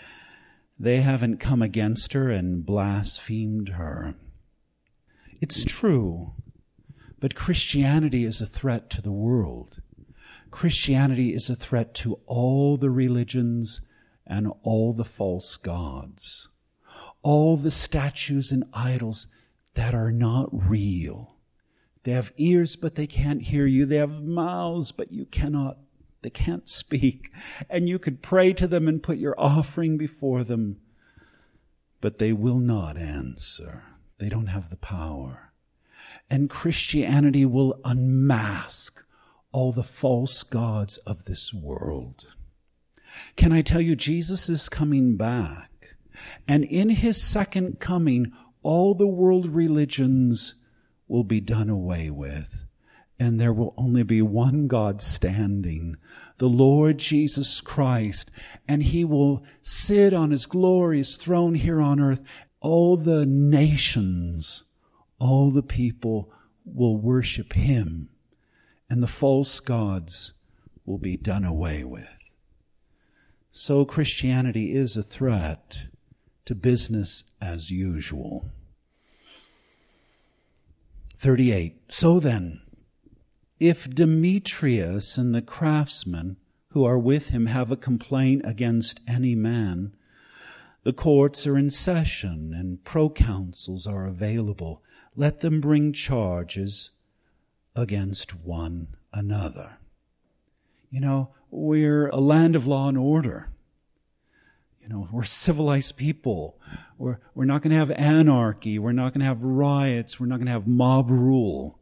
they 0.78 1.00
haven't 1.00 1.38
come 1.38 1.62
against 1.62 2.12
her 2.12 2.30
and 2.30 2.66
blasphemed 2.66 3.70
her. 3.70 4.16
It's 5.40 5.64
true, 5.64 6.32
but 7.20 7.34
Christianity 7.34 8.24
is 8.24 8.40
a 8.40 8.46
threat 8.46 8.90
to 8.90 9.02
the 9.02 9.12
world. 9.12 9.80
Christianity 10.50 11.34
is 11.34 11.48
a 11.50 11.56
threat 11.56 11.94
to 11.94 12.18
all 12.26 12.76
the 12.76 12.90
religions 12.90 13.80
and 14.26 14.50
all 14.62 14.92
the 14.92 15.04
false 15.04 15.56
gods, 15.56 16.48
all 17.22 17.56
the 17.56 17.70
statues 17.70 18.50
and 18.50 18.64
idols 18.72 19.26
that 19.74 19.94
are 19.94 20.12
not 20.12 20.48
real. 20.52 21.33
They 22.04 22.12
have 22.12 22.32
ears, 22.36 22.76
but 22.76 22.94
they 22.94 23.06
can't 23.06 23.42
hear 23.42 23.66
you. 23.66 23.86
They 23.86 23.96
have 23.96 24.22
mouths, 24.22 24.92
but 24.92 25.10
you 25.10 25.24
cannot, 25.24 25.78
they 26.22 26.30
can't 26.30 26.68
speak. 26.68 27.32
And 27.68 27.88
you 27.88 27.98
could 27.98 28.22
pray 28.22 28.52
to 28.54 28.66
them 28.66 28.86
and 28.88 29.02
put 29.02 29.18
your 29.18 29.34
offering 29.38 29.96
before 29.96 30.44
them, 30.44 30.76
but 32.00 32.18
they 32.18 32.32
will 32.32 32.58
not 32.58 32.96
answer. 32.98 33.84
They 34.18 34.28
don't 34.28 34.48
have 34.48 34.70
the 34.70 34.76
power. 34.76 35.52
And 36.30 36.50
Christianity 36.50 37.46
will 37.46 37.80
unmask 37.84 39.02
all 39.50 39.72
the 39.72 39.82
false 39.82 40.42
gods 40.42 40.98
of 40.98 41.24
this 41.24 41.54
world. 41.54 42.26
Can 43.36 43.52
I 43.52 43.62
tell 43.62 43.80
you, 43.80 43.96
Jesus 43.96 44.48
is 44.48 44.68
coming 44.68 45.16
back. 45.16 45.70
And 46.46 46.64
in 46.64 46.90
his 46.90 47.22
second 47.22 47.80
coming, 47.80 48.32
all 48.62 48.94
the 48.94 49.06
world 49.06 49.54
religions 49.54 50.54
will 51.08 51.24
be 51.24 51.40
done 51.40 51.68
away 51.68 52.10
with. 52.10 52.66
And 53.18 53.40
there 53.40 53.52
will 53.52 53.74
only 53.76 54.02
be 54.02 54.22
one 54.22 54.66
God 54.66 55.00
standing, 55.00 55.96
the 56.38 56.48
Lord 56.48 56.98
Jesus 56.98 57.60
Christ. 57.60 58.30
And 58.66 58.82
he 58.82 59.04
will 59.04 59.44
sit 59.62 60.12
on 60.12 60.30
his 60.30 60.46
glorious 60.46 61.16
throne 61.16 61.54
here 61.54 61.80
on 61.80 62.00
earth. 62.00 62.20
All 62.60 62.96
the 62.96 63.24
nations, 63.24 64.64
all 65.18 65.50
the 65.50 65.62
people 65.62 66.32
will 66.64 66.96
worship 66.96 67.52
him 67.52 68.08
and 68.88 69.02
the 69.02 69.08
false 69.08 69.60
gods 69.60 70.32
will 70.84 70.98
be 70.98 71.16
done 71.16 71.44
away 71.44 71.84
with. 71.84 72.08
So 73.50 73.84
Christianity 73.84 74.74
is 74.74 74.96
a 74.96 75.02
threat 75.02 75.86
to 76.44 76.54
business 76.54 77.24
as 77.40 77.70
usual. 77.70 78.50
38. 81.24 81.80
So 81.88 82.20
then, 82.20 82.60
if 83.58 83.88
Demetrius 83.88 85.16
and 85.16 85.34
the 85.34 85.40
craftsmen 85.40 86.36
who 86.72 86.84
are 86.84 86.98
with 86.98 87.30
him 87.30 87.46
have 87.46 87.70
a 87.70 87.78
complaint 87.78 88.42
against 88.44 89.00
any 89.08 89.34
man, 89.34 89.96
the 90.82 90.92
courts 90.92 91.46
are 91.46 91.56
in 91.56 91.70
session 91.70 92.52
and 92.54 92.84
proconsuls 92.84 93.86
are 93.90 94.04
available. 94.04 94.82
Let 95.16 95.40
them 95.40 95.62
bring 95.62 95.94
charges 95.94 96.90
against 97.74 98.34
one 98.34 98.88
another. 99.10 99.78
You 100.90 101.00
know, 101.00 101.30
we're 101.50 102.08
a 102.08 102.20
land 102.20 102.54
of 102.54 102.66
law 102.66 102.90
and 102.90 102.98
order. 102.98 103.48
You 104.84 104.90
know, 104.90 105.08
we're 105.10 105.24
civilized 105.24 105.96
people. 105.96 106.60
We're, 106.98 107.18
we're 107.34 107.46
not 107.46 107.62
going 107.62 107.70
to 107.70 107.78
have 107.78 107.90
anarchy. 107.92 108.78
We're 108.78 108.92
not 108.92 109.14
going 109.14 109.20
to 109.20 109.26
have 109.26 109.42
riots. 109.42 110.20
We're 110.20 110.26
not 110.26 110.36
going 110.36 110.46
to 110.46 110.52
have 110.52 110.66
mob 110.66 111.10
rule. 111.10 111.78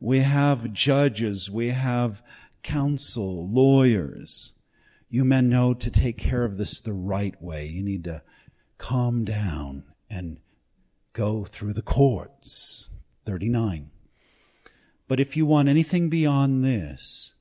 We 0.00 0.18
have 0.18 0.74
judges. 0.74 1.50
We 1.50 1.70
have 1.70 2.22
counsel, 2.62 3.48
lawyers. 3.50 4.52
You 5.08 5.24
men 5.24 5.48
know 5.48 5.72
to 5.72 5.90
take 5.90 6.18
care 6.18 6.44
of 6.44 6.58
this 6.58 6.78
the 6.78 6.92
right 6.92 7.40
way. 7.40 7.66
You 7.66 7.82
need 7.82 8.04
to 8.04 8.22
calm 8.76 9.24
down 9.24 9.84
and 10.10 10.36
go 11.14 11.46
through 11.46 11.72
the 11.72 11.80
courts. 11.80 12.90
39. 13.24 13.90
But 15.08 15.20
if 15.20 15.38
you 15.38 15.46
want 15.46 15.70
anything 15.70 16.10
beyond 16.10 16.62
this, 16.62 17.32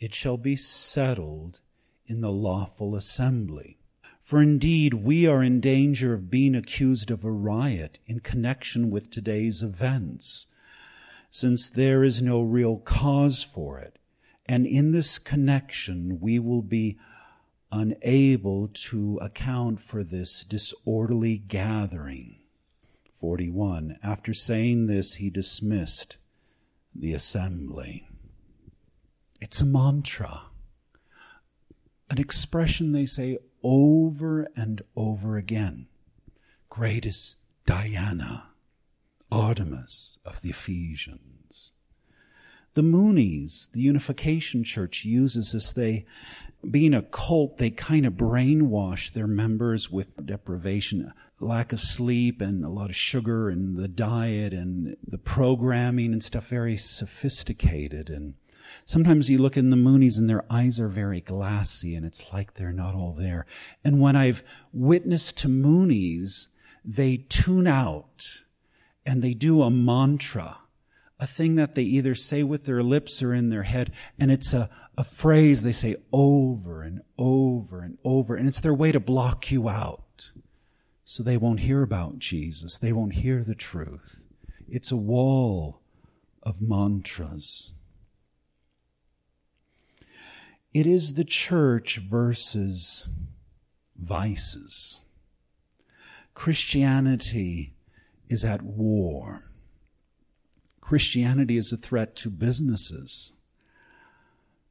it 0.00 0.12
shall 0.12 0.36
be 0.36 0.56
settled 0.56 1.60
in 2.06 2.20
the 2.20 2.32
lawful 2.32 2.96
assembly. 2.96 3.78
For 4.26 4.42
indeed, 4.42 4.92
we 4.92 5.24
are 5.28 5.40
in 5.40 5.60
danger 5.60 6.12
of 6.12 6.28
being 6.28 6.56
accused 6.56 7.12
of 7.12 7.22
a 7.22 7.30
riot 7.30 8.00
in 8.06 8.18
connection 8.18 8.90
with 8.90 9.08
today's 9.08 9.62
events, 9.62 10.48
since 11.30 11.70
there 11.70 12.02
is 12.02 12.20
no 12.20 12.40
real 12.40 12.78
cause 12.78 13.44
for 13.44 13.78
it. 13.78 14.00
And 14.44 14.66
in 14.66 14.90
this 14.90 15.20
connection, 15.20 16.18
we 16.20 16.40
will 16.40 16.62
be 16.62 16.98
unable 17.70 18.66
to 18.66 19.20
account 19.22 19.80
for 19.80 20.02
this 20.02 20.44
disorderly 20.44 21.38
gathering. 21.38 22.40
41. 23.20 23.96
After 24.02 24.34
saying 24.34 24.88
this, 24.88 25.14
he 25.14 25.30
dismissed 25.30 26.16
the 26.92 27.12
assembly. 27.12 28.08
It's 29.40 29.60
a 29.60 29.64
mantra, 29.64 30.46
an 32.10 32.18
expression 32.18 32.90
they 32.90 33.06
say 33.06 33.38
over 33.66 34.46
and 34.54 34.80
over 34.94 35.36
again. 35.36 35.88
Great 36.68 37.04
is 37.04 37.34
Diana, 37.66 38.50
Artemis 39.32 40.18
of 40.24 40.40
the 40.40 40.50
Ephesians. 40.50 41.72
The 42.74 42.82
Moonies, 42.82 43.68
the 43.72 43.80
Unification 43.80 44.62
Church, 44.62 45.04
uses 45.04 45.50
this. 45.50 45.72
They, 45.72 46.06
being 46.70 46.94
a 46.94 47.02
cult, 47.02 47.56
they 47.56 47.70
kind 47.70 48.06
of 48.06 48.12
brainwash 48.12 49.12
their 49.12 49.26
members 49.26 49.90
with 49.90 50.24
deprivation, 50.24 51.12
lack 51.40 51.72
of 51.72 51.80
sleep, 51.80 52.40
and 52.40 52.64
a 52.64 52.68
lot 52.68 52.90
of 52.90 52.96
sugar, 52.96 53.48
and 53.48 53.76
the 53.76 53.88
diet, 53.88 54.52
and 54.52 54.96
the 55.04 55.18
programming 55.18 56.12
and 56.12 56.22
stuff, 56.22 56.46
very 56.48 56.76
sophisticated. 56.76 58.10
And 58.10 58.34
sometimes 58.84 59.30
you 59.30 59.38
look 59.38 59.56
in 59.56 59.70
the 59.70 59.76
Moonies 59.76 60.18
and 60.18 60.28
their 60.28 60.44
eyes 60.50 60.78
are 60.80 60.88
very 60.88 61.20
glassy, 61.20 61.94
and 61.94 62.04
it's 62.04 62.32
like 62.32 62.54
they're 62.54 62.72
not 62.72 62.94
all 62.94 63.12
there. 63.12 63.46
And 63.84 64.00
when 64.00 64.16
I've 64.16 64.42
witnessed 64.72 65.38
to 65.38 65.48
Moonies, 65.48 66.46
they 66.84 67.16
tune 67.16 67.66
out 67.66 68.26
and 69.04 69.22
they 69.22 69.34
do 69.34 69.62
a 69.62 69.70
mantra 69.70 70.58
a 71.18 71.26
thing 71.26 71.54
that 71.56 71.74
they 71.74 71.82
either 71.82 72.14
say 72.14 72.42
with 72.42 72.64
their 72.64 72.82
lips 72.82 73.22
or 73.22 73.32
in 73.32 73.48
their 73.48 73.62
head, 73.62 73.92
and 74.18 74.30
it's 74.30 74.52
a, 74.52 74.68
a 74.98 75.04
phrase 75.04 75.62
they 75.62 75.72
say 75.72 75.96
over 76.12 76.82
and 76.82 77.00
over 77.18 77.80
and 77.82 77.96
over, 78.04 78.36
and 78.36 78.46
it's 78.46 78.60
their 78.60 78.74
way 78.74 78.92
to 78.92 79.00
block 79.00 79.50
you 79.50 79.68
out. 79.68 80.30
So 81.04 81.22
they 81.22 81.36
won't 81.36 81.60
hear 81.60 81.82
about 81.82 82.18
Jesus. 82.18 82.78
They 82.78 82.92
won't 82.92 83.14
hear 83.14 83.42
the 83.42 83.54
truth. 83.54 84.22
It's 84.68 84.90
a 84.90 84.96
wall 84.96 85.80
of 86.42 86.60
mantras. 86.60 87.72
It 90.78 90.86
is 90.86 91.14
the 91.14 91.24
church 91.24 91.96
versus 91.96 93.08
vices. 93.98 95.00
Christianity 96.34 97.72
is 98.28 98.44
at 98.44 98.60
war. 98.60 99.50
Christianity 100.82 101.56
is 101.56 101.72
a 101.72 101.78
threat 101.78 102.14
to 102.16 102.28
businesses. 102.28 103.32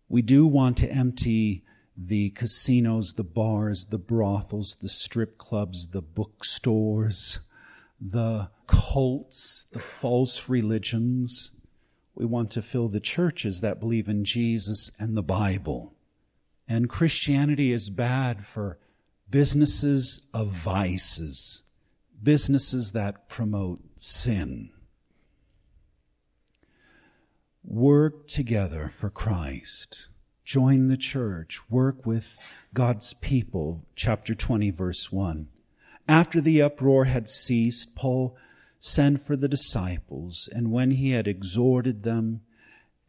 We 0.07 0.21
do 0.21 0.45
want 0.45 0.77
to 0.77 0.91
empty 0.91 1.63
the 1.97 2.29
casinos, 2.29 3.13
the 3.13 3.23
bars, 3.23 3.85
the 3.85 3.97
brothels, 3.97 4.77
the 4.79 4.89
strip 4.89 5.39
clubs, 5.39 5.87
the 5.87 6.03
bookstores, 6.03 7.39
the 7.99 8.51
cults, 8.67 9.65
the 9.71 9.79
false 9.79 10.47
religions. 10.47 11.49
We 12.13 12.27
want 12.27 12.51
to 12.51 12.61
fill 12.61 12.89
the 12.89 12.99
churches 12.99 13.61
that 13.61 13.79
believe 13.79 14.07
in 14.07 14.23
Jesus 14.23 14.91
and 14.99 15.17
the 15.17 15.23
Bible. 15.23 15.93
And 16.67 16.89
Christianity 16.89 17.71
is 17.71 17.89
bad 17.89 18.45
for 18.45 18.79
businesses 19.29 20.27
of 20.33 20.49
vices, 20.49 21.63
businesses 22.23 22.91
that 22.93 23.29
promote 23.29 23.81
sin 23.97 24.71
work 27.67 28.27
together 28.27 28.89
for 28.89 29.09
Christ. 29.09 30.07
Join 30.43 30.87
the 30.87 30.97
church. 30.97 31.59
Work 31.69 32.05
with 32.05 32.37
God's 32.73 33.13
people. 33.13 33.85
Chapter 33.95 34.35
20, 34.35 34.69
verse 34.69 35.11
1. 35.11 35.47
After 36.07 36.39
the 36.39 36.61
uproar 36.61 37.05
had 37.05 37.27
ceased, 37.27 37.95
Paul 37.95 38.37
sent 38.79 39.21
for 39.21 39.35
the 39.35 39.47
disciples, 39.47 40.47
and 40.51 40.71
when 40.71 40.91
he 40.91 41.11
had 41.11 41.27
exhorted 41.27 42.03
them 42.03 42.41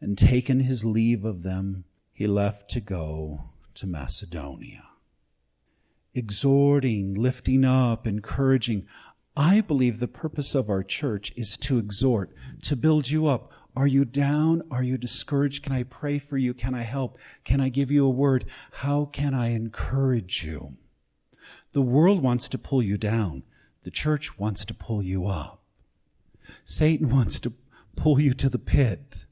and 0.01 0.17
taken 0.17 0.61
his 0.61 0.83
leave 0.83 1.23
of 1.23 1.43
them, 1.43 1.83
he 2.17 2.25
left 2.25 2.67
to 2.67 2.79
go 2.81 3.51
to 3.75 3.85
Macedonia. 3.85 4.85
Exhorting, 6.15 7.13
lifting 7.13 7.63
up, 7.63 8.07
encouraging. 8.07 8.87
I 9.35 9.61
believe 9.61 9.99
the 9.99 10.07
purpose 10.07 10.55
of 10.55 10.67
our 10.67 10.81
church 10.81 11.31
is 11.35 11.55
to 11.57 11.77
exhort, 11.77 12.33
to 12.63 12.75
build 12.75 13.11
you 13.11 13.27
up. 13.27 13.51
Are 13.75 13.85
you 13.85 14.03
down? 14.03 14.63
Are 14.71 14.81
you 14.81 14.97
discouraged? 14.97 15.61
Can 15.61 15.73
I 15.73 15.83
pray 15.83 16.17
for 16.17 16.39
you? 16.39 16.55
Can 16.55 16.73
I 16.73 16.81
help? 16.81 17.19
Can 17.43 17.61
I 17.61 17.69
give 17.69 17.91
you 17.91 18.03
a 18.03 18.09
word? 18.09 18.45
How 18.71 19.05
can 19.05 19.35
I 19.35 19.49
encourage 19.49 20.43
you? 20.43 20.77
The 21.73 21.83
world 21.83 22.23
wants 22.23 22.49
to 22.49 22.57
pull 22.57 22.81
you 22.81 22.97
down. 22.97 23.43
The 23.83 23.91
church 23.91 24.39
wants 24.39 24.65
to 24.65 24.73
pull 24.73 25.03
you 25.03 25.27
up. 25.27 25.61
Satan 26.65 27.09
wants 27.11 27.39
to 27.41 27.53
pull 27.95 28.19
you 28.19 28.33
to 28.33 28.49
the 28.49 28.57
pit. 28.57 29.25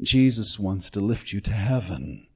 Jesus 0.00 0.58
wants 0.58 0.90
to 0.90 1.00
lift 1.00 1.32
you 1.32 1.40
to 1.40 1.52
heaven. 1.52 2.26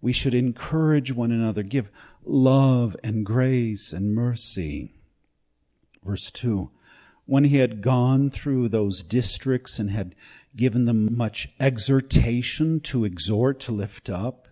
We 0.00 0.12
should 0.12 0.34
encourage 0.34 1.12
one 1.12 1.32
another, 1.32 1.62
give 1.62 1.90
love 2.24 2.96
and 3.02 3.24
grace 3.24 3.92
and 3.92 4.14
mercy. 4.14 4.94
Verse 6.02 6.30
2 6.30 6.70
when 7.30 7.44
he 7.44 7.58
had 7.58 7.80
gone 7.80 8.28
through 8.28 8.68
those 8.68 9.04
districts 9.04 9.78
and 9.78 9.92
had 9.92 10.16
given 10.56 10.84
them 10.84 11.16
much 11.16 11.48
exhortation 11.60 12.80
to 12.80 13.04
exhort, 13.04 13.60
to 13.60 13.70
lift 13.70 14.10
up, 14.10 14.48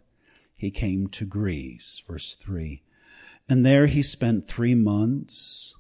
he 0.55 0.71
came 0.71 1.09
to 1.09 1.27
Greece. 1.27 2.01
Verse 2.07 2.37
3. 2.37 2.85
And 3.49 3.67
there 3.67 3.87
he 3.87 4.01
spent 4.01 4.47
three 4.47 4.77
months. 4.77 5.75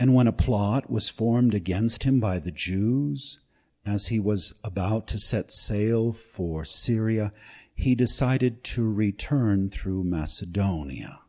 And 0.00 0.14
when 0.14 0.26
a 0.26 0.32
plot 0.32 0.90
was 0.90 1.10
formed 1.10 1.52
against 1.52 2.04
him 2.04 2.18
by 2.18 2.38
the 2.38 2.50
Jews, 2.50 3.40
as 3.86 4.06
he 4.06 4.18
was 4.18 4.54
about 4.64 5.06
to 5.08 5.18
set 5.18 5.52
sail 5.52 6.12
for 6.12 6.64
Syria, 6.64 7.32
he 7.74 7.94
decided 7.94 8.64
to 8.64 8.90
return 8.90 9.68
through 9.68 10.04
Macedonia. 10.04 11.20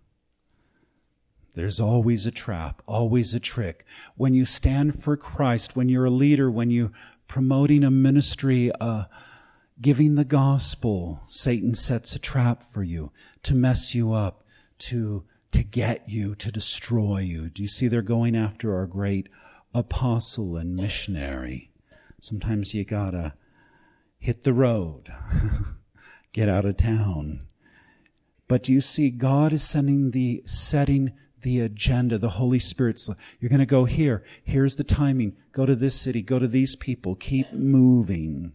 There's 1.56 1.80
always 1.80 2.26
a 2.26 2.32
trap, 2.32 2.82
always 2.86 3.34
a 3.34 3.40
trick. 3.40 3.86
When 4.16 4.34
you 4.34 4.46
stand 4.46 5.02
for 5.02 5.16
Christ, 5.16 5.76
when 5.76 5.90
you're 5.90 6.06
a 6.06 6.10
leader, 6.10 6.52
when 6.52 6.70
you're 6.70 6.92
promoting 7.28 7.84
a 7.84 7.92
ministry, 7.92 8.72
uh, 8.80 9.06
giving 9.82 10.16
the 10.16 10.26
gospel, 10.26 11.24
Satan 11.28 11.74
sets 11.74 12.16
a 12.16 12.20
trap 12.20 12.62
for 12.62 12.84
you 12.84 13.12
to 13.44 13.56
mess 13.56 13.96
you 13.96 14.12
up, 14.12 14.44
to, 14.80 15.24
to 15.52 15.64
get 15.64 16.08
you, 16.10 16.36
to 16.36 16.52
destroy 16.52 17.20
you. 17.20 17.50
Do 17.50 17.62
you 17.62 17.70
see 17.70 17.88
they're 17.88 18.02
going 18.02 18.36
after 18.36 18.76
our 18.76 18.86
great 18.86 19.30
apostle 19.74 20.58
and 20.58 20.76
missionary? 20.76 21.72
Sometimes 22.20 22.74
you 22.74 22.86
gotta 22.86 23.34
hit 24.18 24.44
the 24.44 24.54
road, 24.54 25.14
get 26.34 26.50
out 26.50 26.66
of 26.66 26.78
town. 26.78 27.48
But 28.48 28.70
you 28.70 28.82
see 28.82 29.10
God 29.10 29.54
is 29.54 29.64
sending 29.64 30.12
the 30.12 30.44
setting 30.46 31.14
the 31.46 31.62
agenda. 31.62 32.18
The 32.18 32.32
Holy 32.32 32.60
Spirit's, 32.60 33.10
you're 33.40 33.50
going 33.50 33.60
to 33.60 33.66
go 33.66 33.86
here. 33.86 34.26
Here's 34.44 34.76
the 34.76 34.84
timing. 34.84 35.38
Go 35.54 35.66
to 35.66 35.76
this 35.76 35.96
city. 35.96 36.22
Go 36.22 36.40
to 36.40 36.48
these 36.48 36.76
people. 36.76 37.16
Keep 37.16 37.54
moving. 37.54 38.52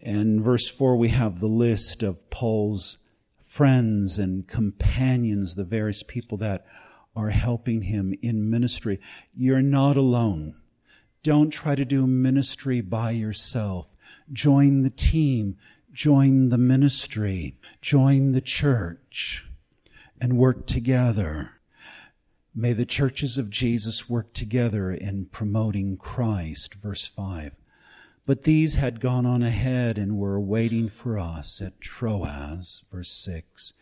And 0.00 0.42
verse 0.42 0.68
4, 0.68 0.96
we 0.96 1.08
have 1.08 1.40
the 1.40 1.48
list 1.48 2.02
of 2.02 2.30
Paul's 2.30 2.98
friends 3.44 4.18
and 4.18 4.46
companions, 4.46 5.56
the 5.56 5.64
various 5.64 6.02
people 6.02 6.38
that 6.38 6.64
are 7.16 7.30
helping 7.30 7.82
him 7.82 8.14
in 8.22 8.48
ministry. 8.48 9.00
You're 9.34 9.62
not 9.62 9.96
alone. 9.96 10.54
Don't 11.26 11.50
try 11.50 11.74
to 11.74 11.84
do 11.84 12.06
ministry 12.06 12.80
by 12.80 13.10
yourself. 13.10 13.96
Join 14.32 14.82
the 14.82 14.90
team. 14.90 15.56
Join 15.92 16.50
the 16.50 16.56
ministry. 16.56 17.56
Join 17.82 18.30
the 18.30 18.40
church 18.40 19.44
and 20.20 20.38
work 20.38 20.68
together. 20.68 21.54
May 22.54 22.74
the 22.74 22.86
churches 22.86 23.38
of 23.38 23.50
Jesus 23.50 24.08
work 24.08 24.34
together 24.34 24.92
in 24.92 25.26
promoting 25.26 25.96
Christ. 25.96 26.74
Verse 26.74 27.08
5. 27.08 27.56
But 28.24 28.44
these 28.44 28.76
had 28.76 29.00
gone 29.00 29.26
on 29.26 29.42
ahead 29.42 29.98
and 29.98 30.18
were 30.18 30.38
waiting 30.38 30.88
for 30.88 31.18
us 31.18 31.60
at 31.60 31.80
Troas. 31.80 32.84
Verse 32.92 33.10
6. 33.10 33.72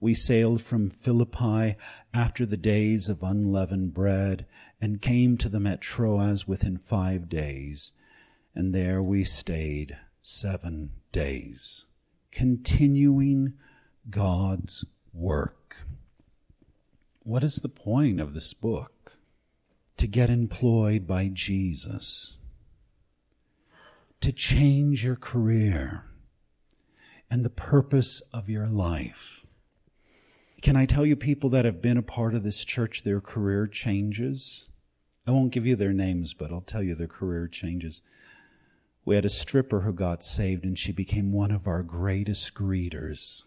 We 0.00 0.14
sailed 0.14 0.62
from 0.62 0.88
Philippi 0.88 1.76
after 2.14 2.46
the 2.46 2.56
days 2.56 3.10
of 3.10 3.22
unleavened 3.22 3.92
bread 3.92 4.46
and 4.80 5.02
came 5.02 5.36
to 5.36 5.50
them 5.50 5.66
at 5.66 5.82
Troas 5.82 6.48
within 6.48 6.78
five 6.78 7.28
days. 7.28 7.92
And 8.54 8.74
there 8.74 9.02
we 9.02 9.24
stayed 9.24 9.98
seven 10.22 10.92
days, 11.12 11.84
continuing 12.32 13.54
God's 14.08 14.86
work. 15.12 15.76
What 17.22 17.44
is 17.44 17.56
the 17.56 17.68
point 17.68 18.20
of 18.20 18.32
this 18.32 18.54
book? 18.54 19.18
To 19.98 20.06
get 20.06 20.30
employed 20.30 21.06
by 21.06 21.28
Jesus, 21.28 22.38
to 24.22 24.32
change 24.32 25.04
your 25.04 25.16
career 25.16 26.06
and 27.30 27.44
the 27.44 27.50
purpose 27.50 28.22
of 28.32 28.48
your 28.48 28.66
life. 28.66 29.39
Can 30.62 30.76
I 30.76 30.84
tell 30.84 31.06
you, 31.06 31.16
people 31.16 31.48
that 31.50 31.64
have 31.64 31.80
been 31.80 31.96
a 31.96 32.02
part 32.02 32.34
of 32.34 32.42
this 32.42 32.64
church, 32.64 33.02
their 33.02 33.20
career 33.20 33.66
changes? 33.66 34.68
I 35.26 35.30
won't 35.30 35.52
give 35.52 35.64
you 35.64 35.74
their 35.74 35.92
names, 35.92 36.34
but 36.34 36.52
I'll 36.52 36.60
tell 36.60 36.82
you 36.82 36.94
their 36.94 37.06
career 37.06 37.48
changes. 37.48 38.02
We 39.04 39.14
had 39.14 39.24
a 39.24 39.30
stripper 39.30 39.80
who 39.80 39.92
got 39.94 40.22
saved, 40.22 40.64
and 40.64 40.78
she 40.78 40.92
became 40.92 41.32
one 41.32 41.50
of 41.50 41.66
our 41.66 41.82
greatest 41.82 42.54
greeters. 42.54 43.44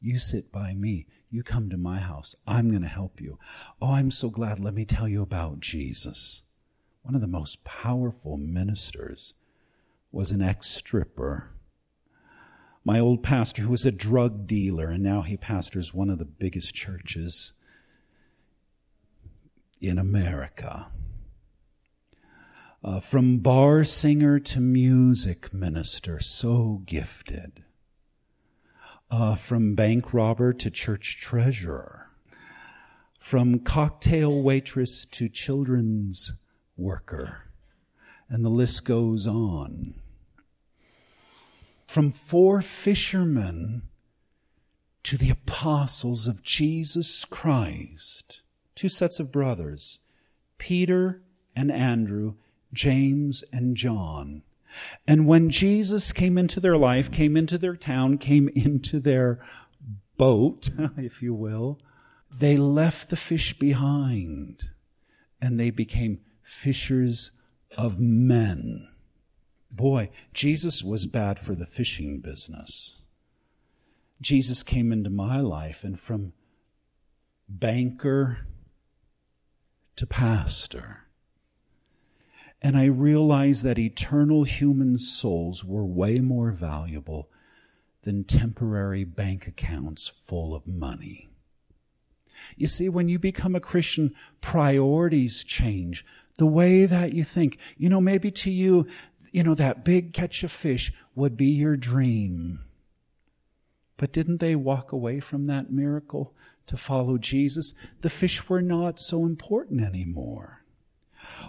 You 0.00 0.18
sit 0.18 0.50
by 0.50 0.74
me. 0.74 1.06
You 1.30 1.44
come 1.44 1.70
to 1.70 1.76
my 1.76 2.00
house. 2.00 2.34
I'm 2.46 2.70
going 2.70 2.82
to 2.82 2.88
help 2.88 3.20
you. 3.20 3.38
Oh, 3.80 3.92
I'm 3.92 4.10
so 4.10 4.28
glad. 4.28 4.58
Let 4.58 4.74
me 4.74 4.84
tell 4.84 5.08
you 5.08 5.22
about 5.22 5.60
Jesus. 5.60 6.42
One 7.02 7.14
of 7.14 7.20
the 7.20 7.28
most 7.28 7.62
powerful 7.62 8.36
ministers 8.36 9.34
was 10.10 10.32
an 10.32 10.42
ex 10.42 10.68
stripper. 10.68 11.52
My 12.84 12.98
old 12.98 13.22
pastor, 13.22 13.62
who 13.62 13.70
was 13.70 13.86
a 13.86 13.92
drug 13.92 14.46
dealer, 14.46 14.88
and 14.88 15.02
now 15.02 15.22
he 15.22 15.36
pastors 15.36 15.94
one 15.94 16.10
of 16.10 16.18
the 16.18 16.24
biggest 16.24 16.74
churches 16.74 17.52
in 19.80 19.98
America. 19.98 20.90
Uh, 22.82 22.98
from 22.98 23.38
bar 23.38 23.84
singer 23.84 24.40
to 24.40 24.60
music 24.60 25.54
minister, 25.54 26.18
so 26.18 26.82
gifted. 26.84 27.62
Uh, 29.08 29.36
from 29.36 29.76
bank 29.76 30.12
robber 30.12 30.52
to 30.52 30.68
church 30.68 31.20
treasurer. 31.20 32.10
From 33.20 33.60
cocktail 33.60 34.42
waitress 34.42 35.04
to 35.12 35.28
children's 35.28 36.32
worker. 36.76 37.42
And 38.28 38.44
the 38.44 38.48
list 38.48 38.84
goes 38.84 39.28
on. 39.28 40.01
From 41.92 42.10
four 42.10 42.62
fishermen 42.62 43.82
to 45.02 45.18
the 45.18 45.28
apostles 45.28 46.26
of 46.26 46.42
Jesus 46.42 47.26
Christ. 47.26 48.40
Two 48.74 48.88
sets 48.88 49.20
of 49.20 49.30
brothers, 49.30 49.98
Peter 50.56 51.20
and 51.54 51.70
Andrew, 51.70 52.36
James 52.72 53.44
and 53.52 53.76
John. 53.76 54.42
And 55.06 55.26
when 55.26 55.50
Jesus 55.50 56.14
came 56.14 56.38
into 56.38 56.60
their 56.60 56.78
life, 56.78 57.10
came 57.10 57.36
into 57.36 57.58
their 57.58 57.76
town, 57.76 58.16
came 58.16 58.48
into 58.54 58.98
their 58.98 59.44
boat, 60.16 60.70
if 60.96 61.20
you 61.20 61.34
will, 61.34 61.78
they 62.30 62.56
left 62.56 63.10
the 63.10 63.16
fish 63.16 63.58
behind 63.58 64.64
and 65.42 65.60
they 65.60 65.68
became 65.68 66.20
fishers 66.42 67.32
of 67.76 68.00
men. 68.00 68.88
Boy, 69.72 70.10
Jesus 70.34 70.84
was 70.84 71.06
bad 71.06 71.38
for 71.38 71.54
the 71.54 71.66
fishing 71.66 72.20
business. 72.20 73.00
Jesus 74.20 74.62
came 74.62 74.92
into 74.92 75.10
my 75.10 75.40
life, 75.40 75.82
and 75.82 75.98
from 75.98 76.34
banker 77.48 78.46
to 79.96 80.06
pastor, 80.06 81.04
and 82.60 82.76
I 82.76 82.84
realized 82.84 83.64
that 83.64 83.78
eternal 83.78 84.44
human 84.44 84.98
souls 84.98 85.64
were 85.64 85.84
way 85.84 86.20
more 86.20 86.52
valuable 86.52 87.28
than 88.02 88.24
temporary 88.24 89.04
bank 89.04 89.46
accounts 89.46 90.06
full 90.06 90.54
of 90.54 90.66
money. 90.66 91.30
You 92.56 92.66
see, 92.66 92.88
when 92.88 93.08
you 93.08 93.18
become 93.18 93.54
a 93.54 93.60
Christian, 93.60 94.14
priorities 94.40 95.44
change. 95.44 96.04
The 96.38 96.46
way 96.46 96.86
that 96.86 97.12
you 97.12 97.24
think. 97.24 97.58
You 97.76 97.88
know, 97.88 98.00
maybe 98.00 98.30
to 98.30 98.50
you, 98.50 98.86
you 99.32 99.42
know, 99.42 99.54
that 99.54 99.84
big 99.84 100.12
catch 100.12 100.44
of 100.44 100.52
fish 100.52 100.92
would 101.14 101.36
be 101.36 101.46
your 101.46 101.76
dream. 101.76 102.60
But 103.96 104.12
didn't 104.12 104.38
they 104.38 104.54
walk 104.54 104.92
away 104.92 105.20
from 105.20 105.46
that 105.46 105.72
miracle 105.72 106.34
to 106.66 106.76
follow 106.76 107.18
Jesus? 107.18 107.74
The 108.02 108.10
fish 108.10 108.48
were 108.48 108.62
not 108.62 109.00
so 109.00 109.24
important 109.24 109.82
anymore. 109.82 110.64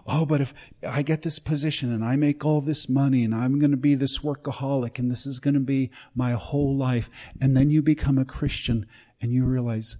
Oh, 0.07 0.25
but 0.25 0.41
if 0.41 0.53
I 0.87 1.01
get 1.01 1.23
this 1.23 1.39
position 1.39 1.91
and 1.91 2.05
I 2.05 2.15
make 2.15 2.45
all 2.45 2.61
this 2.61 2.87
money 2.87 3.23
and 3.23 3.33
I'm 3.33 3.59
going 3.59 3.71
to 3.71 3.77
be 3.77 3.95
this 3.95 4.19
workaholic 4.19 4.99
and 4.99 5.09
this 5.09 5.25
is 5.25 5.39
going 5.39 5.53
to 5.55 5.59
be 5.59 5.91
my 6.15 6.33
whole 6.33 6.75
life, 6.75 7.09
and 7.41 7.55
then 7.55 7.69
you 7.69 7.81
become 7.81 8.17
a 8.17 8.25
Christian 8.25 8.85
and 9.21 9.31
you 9.31 9.45
realize 9.45 9.97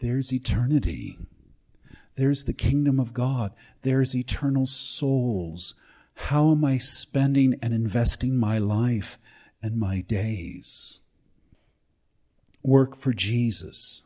there's 0.00 0.32
eternity. 0.32 1.18
There's 2.16 2.44
the 2.44 2.52
kingdom 2.52 2.98
of 2.98 3.12
God. 3.12 3.52
There's 3.82 4.14
eternal 4.16 4.66
souls. 4.66 5.74
How 6.14 6.52
am 6.52 6.64
I 6.64 6.78
spending 6.78 7.58
and 7.60 7.74
investing 7.74 8.36
my 8.36 8.58
life 8.58 9.18
and 9.62 9.76
my 9.76 10.00
days? 10.00 11.00
Work 12.62 12.96
for 12.96 13.12
Jesus. 13.12 14.02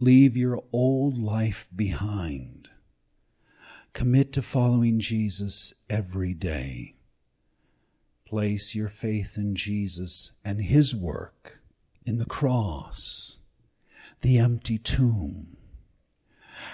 Leave 0.00 0.36
your 0.36 0.62
old 0.72 1.18
life 1.18 1.68
behind. 1.74 2.68
Commit 3.92 4.32
to 4.32 4.42
following 4.42 4.98
Jesus 4.98 5.74
every 5.88 6.34
day. 6.34 6.94
Place 8.26 8.74
your 8.74 8.88
faith 8.88 9.36
in 9.36 9.54
Jesus 9.54 10.32
and 10.44 10.62
His 10.62 10.94
work 10.94 11.60
in 12.06 12.18
the 12.18 12.24
cross, 12.24 13.38
the 14.20 14.38
empty 14.38 14.78
tomb 14.78 15.56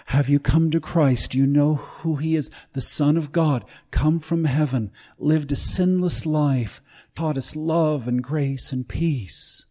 have 0.07 0.29
you 0.29 0.39
come 0.39 0.71
to 0.71 0.81
Christ? 0.81 1.35
You 1.35 1.47
know 1.47 1.75
who 1.75 2.17
He 2.17 2.37
is, 2.37 2.49
the 2.75 2.81
Son 2.81 3.17
of 3.17 3.33
God, 3.33 3.65
come 3.91 4.21
from 4.21 4.45
heaven, 4.45 4.93
lived 5.19 5.51
a 5.51 5.57
sinless 5.57 6.25
life, 6.25 6.81
taught 7.17 7.37
us 7.37 7.57
love 7.57 8.07
and 8.07 8.23
grace 8.23 8.71
and 8.73 8.87
peace. 8.89 9.67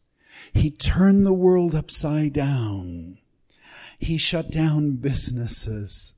He 0.51 0.69
turned 0.69 1.25
the 1.25 1.33
world 1.33 1.73
upside 1.73 2.33
down. 2.33 3.17
He 3.97 4.17
shut 4.17 4.51
down 4.51 4.97
businesses 4.97 6.13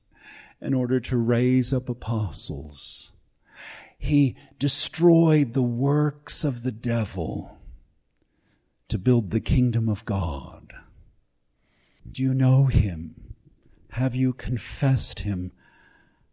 in 0.60 0.74
order 0.74 0.98
to 0.98 1.16
raise 1.16 1.72
up 1.72 1.88
apostles. 1.88 3.12
He 3.98 4.36
destroyed 4.58 5.52
the 5.52 5.62
works 5.62 6.42
of 6.42 6.64
the 6.64 6.72
devil 6.72 7.58
to 8.88 8.98
build 8.98 9.30
the 9.30 9.40
kingdom 9.40 9.88
of 9.88 10.04
God. 10.04 10.72
Do 12.10 12.24
you 12.24 12.34
know 12.34 12.64
him? 12.64 13.27
Have 13.92 14.14
you 14.14 14.32
confessed 14.32 15.20
him 15.20 15.52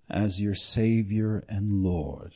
as 0.09 0.41
your 0.41 0.55
Savior 0.55 1.45
and 1.47 1.83
Lord? 1.83 2.33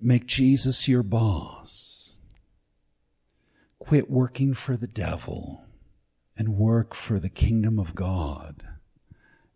Make 0.00 0.26
Jesus 0.26 0.86
your 0.86 1.02
boss. 1.02 2.12
Quit 3.78 4.10
working 4.10 4.54
for 4.54 4.76
the 4.76 4.86
devil 4.86 5.64
and 6.36 6.56
work 6.56 6.94
for 6.94 7.18
the 7.18 7.28
kingdom 7.28 7.78
of 7.78 7.94
God 7.94 8.62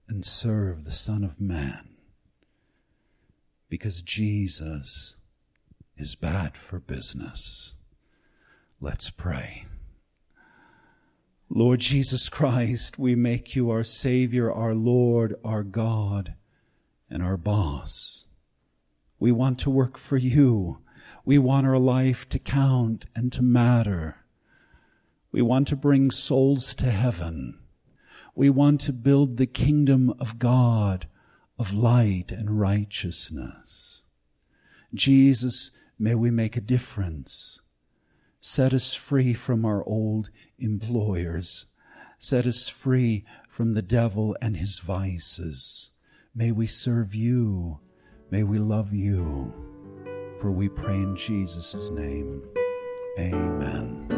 and 0.09 0.25
serve 0.25 0.85
the 0.85 0.91
Son 0.91 1.23
of 1.23 1.41
Man. 1.41 1.91
Because 3.69 4.03
Jesus 4.03 5.15
is 5.97 6.15
bad 6.15 6.57
for 6.57 6.81
business. 6.81 7.75
Let's 8.81 9.11
pray. 9.11 9.67
Lord 11.55 11.81
Jesus 11.81 12.31
Christ, 12.31 12.99
we 12.99 13.15
make 13.15 13.55
you 13.55 13.69
our 13.69 13.85
Savior, 13.85 14.51
our 14.51 14.75
Lord, 14.75 15.35
our 15.45 15.63
God, 15.63 16.33
and 17.11 17.23
our 17.23 17.37
boss. 17.37 18.25
We 19.19 19.33
want 19.33 19.59
to 19.59 19.69
work 19.69 19.99
for 19.99 20.17
you. 20.17 20.79
We 21.27 21.37
want 21.37 21.67
our 21.67 21.79
life 21.79 22.27
to 22.31 22.39
count 22.39 23.05
and 23.15 23.31
to 23.35 23.43
matter. 23.43 24.25
We 25.31 25.43
want 25.43 25.69
to 25.69 25.77
bring 25.77 26.11
souls 26.11 26.75
to 26.77 26.91
heaven. 26.91 27.59
We 28.35 28.49
want 28.49 28.81
to 28.83 28.93
build 28.95 29.37
the 29.37 29.47
kingdom 29.47 30.15
of 30.19 30.39
God 30.39 31.07
of 31.59 31.75
light 31.75 32.33
and 32.33 32.59
righteousness. 32.59 34.01
Jesus, 34.95 35.71
may 35.99 36.15
we 36.15 36.31
make 36.31 36.57
a 36.57 36.63
difference. 36.63 37.61
Set 38.45 38.75
us 38.75 38.93
free 38.93 39.35
from 39.35 39.65
our 39.65 39.85
old 39.87 40.29
employers. 40.59 41.67
Set 42.19 42.45
us 42.45 42.69
free 42.69 43.25
from 43.49 43.75
the 43.75 43.83
devil 43.83 44.37
and 44.43 44.57
his 44.57 44.81
vices. 44.81 45.91
May 46.35 46.51
we 46.51 46.67
serve 46.67 47.15
you. 47.15 47.79
May 48.33 48.43
we 48.43 48.59
love 48.59 48.93
you. 48.93 49.55
For 50.41 50.51
we 50.51 50.69
pray 50.69 50.97
in 50.97 51.15
Jesus' 51.15 51.91
name. 51.91 52.43
Amen. 53.17 54.09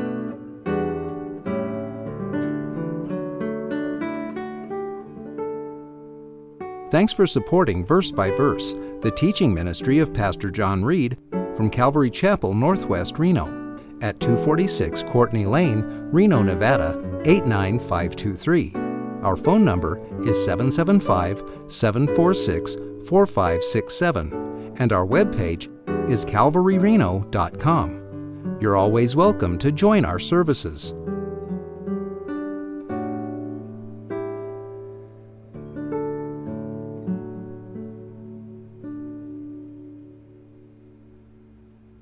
Thanks 6.90 7.12
for 7.12 7.26
supporting 7.26 7.84
Verse 7.84 8.10
by 8.10 8.30
Verse, 8.30 8.72
the 9.02 9.12
teaching 9.14 9.52
ministry 9.52 9.98
of 9.98 10.14
Pastor 10.14 10.50
John 10.50 10.82
Reed 10.82 11.18
from 11.54 11.68
Calvary 11.68 12.10
Chapel, 12.10 12.54
Northwest 12.54 13.18
Reno, 13.18 13.63
at 14.04 14.20
246 14.20 15.02
Courtney 15.04 15.46
Lane, 15.46 15.82
Reno, 16.12 16.42
Nevada 16.42 17.00
89523. 17.24 18.74
Our 19.22 19.34
phone 19.34 19.64
number 19.64 19.98
is 20.28 20.44
775 20.44 21.42
746 21.66 22.74
4567, 23.08 24.74
and 24.78 24.92
our 24.92 25.06
webpage 25.06 25.70
is 26.10 26.26
calvaryreno.com. 26.26 28.58
You're 28.60 28.76
always 28.76 29.16
welcome 29.16 29.56
to 29.58 29.72
join 29.72 30.04
our 30.04 30.18
services. 30.18 30.92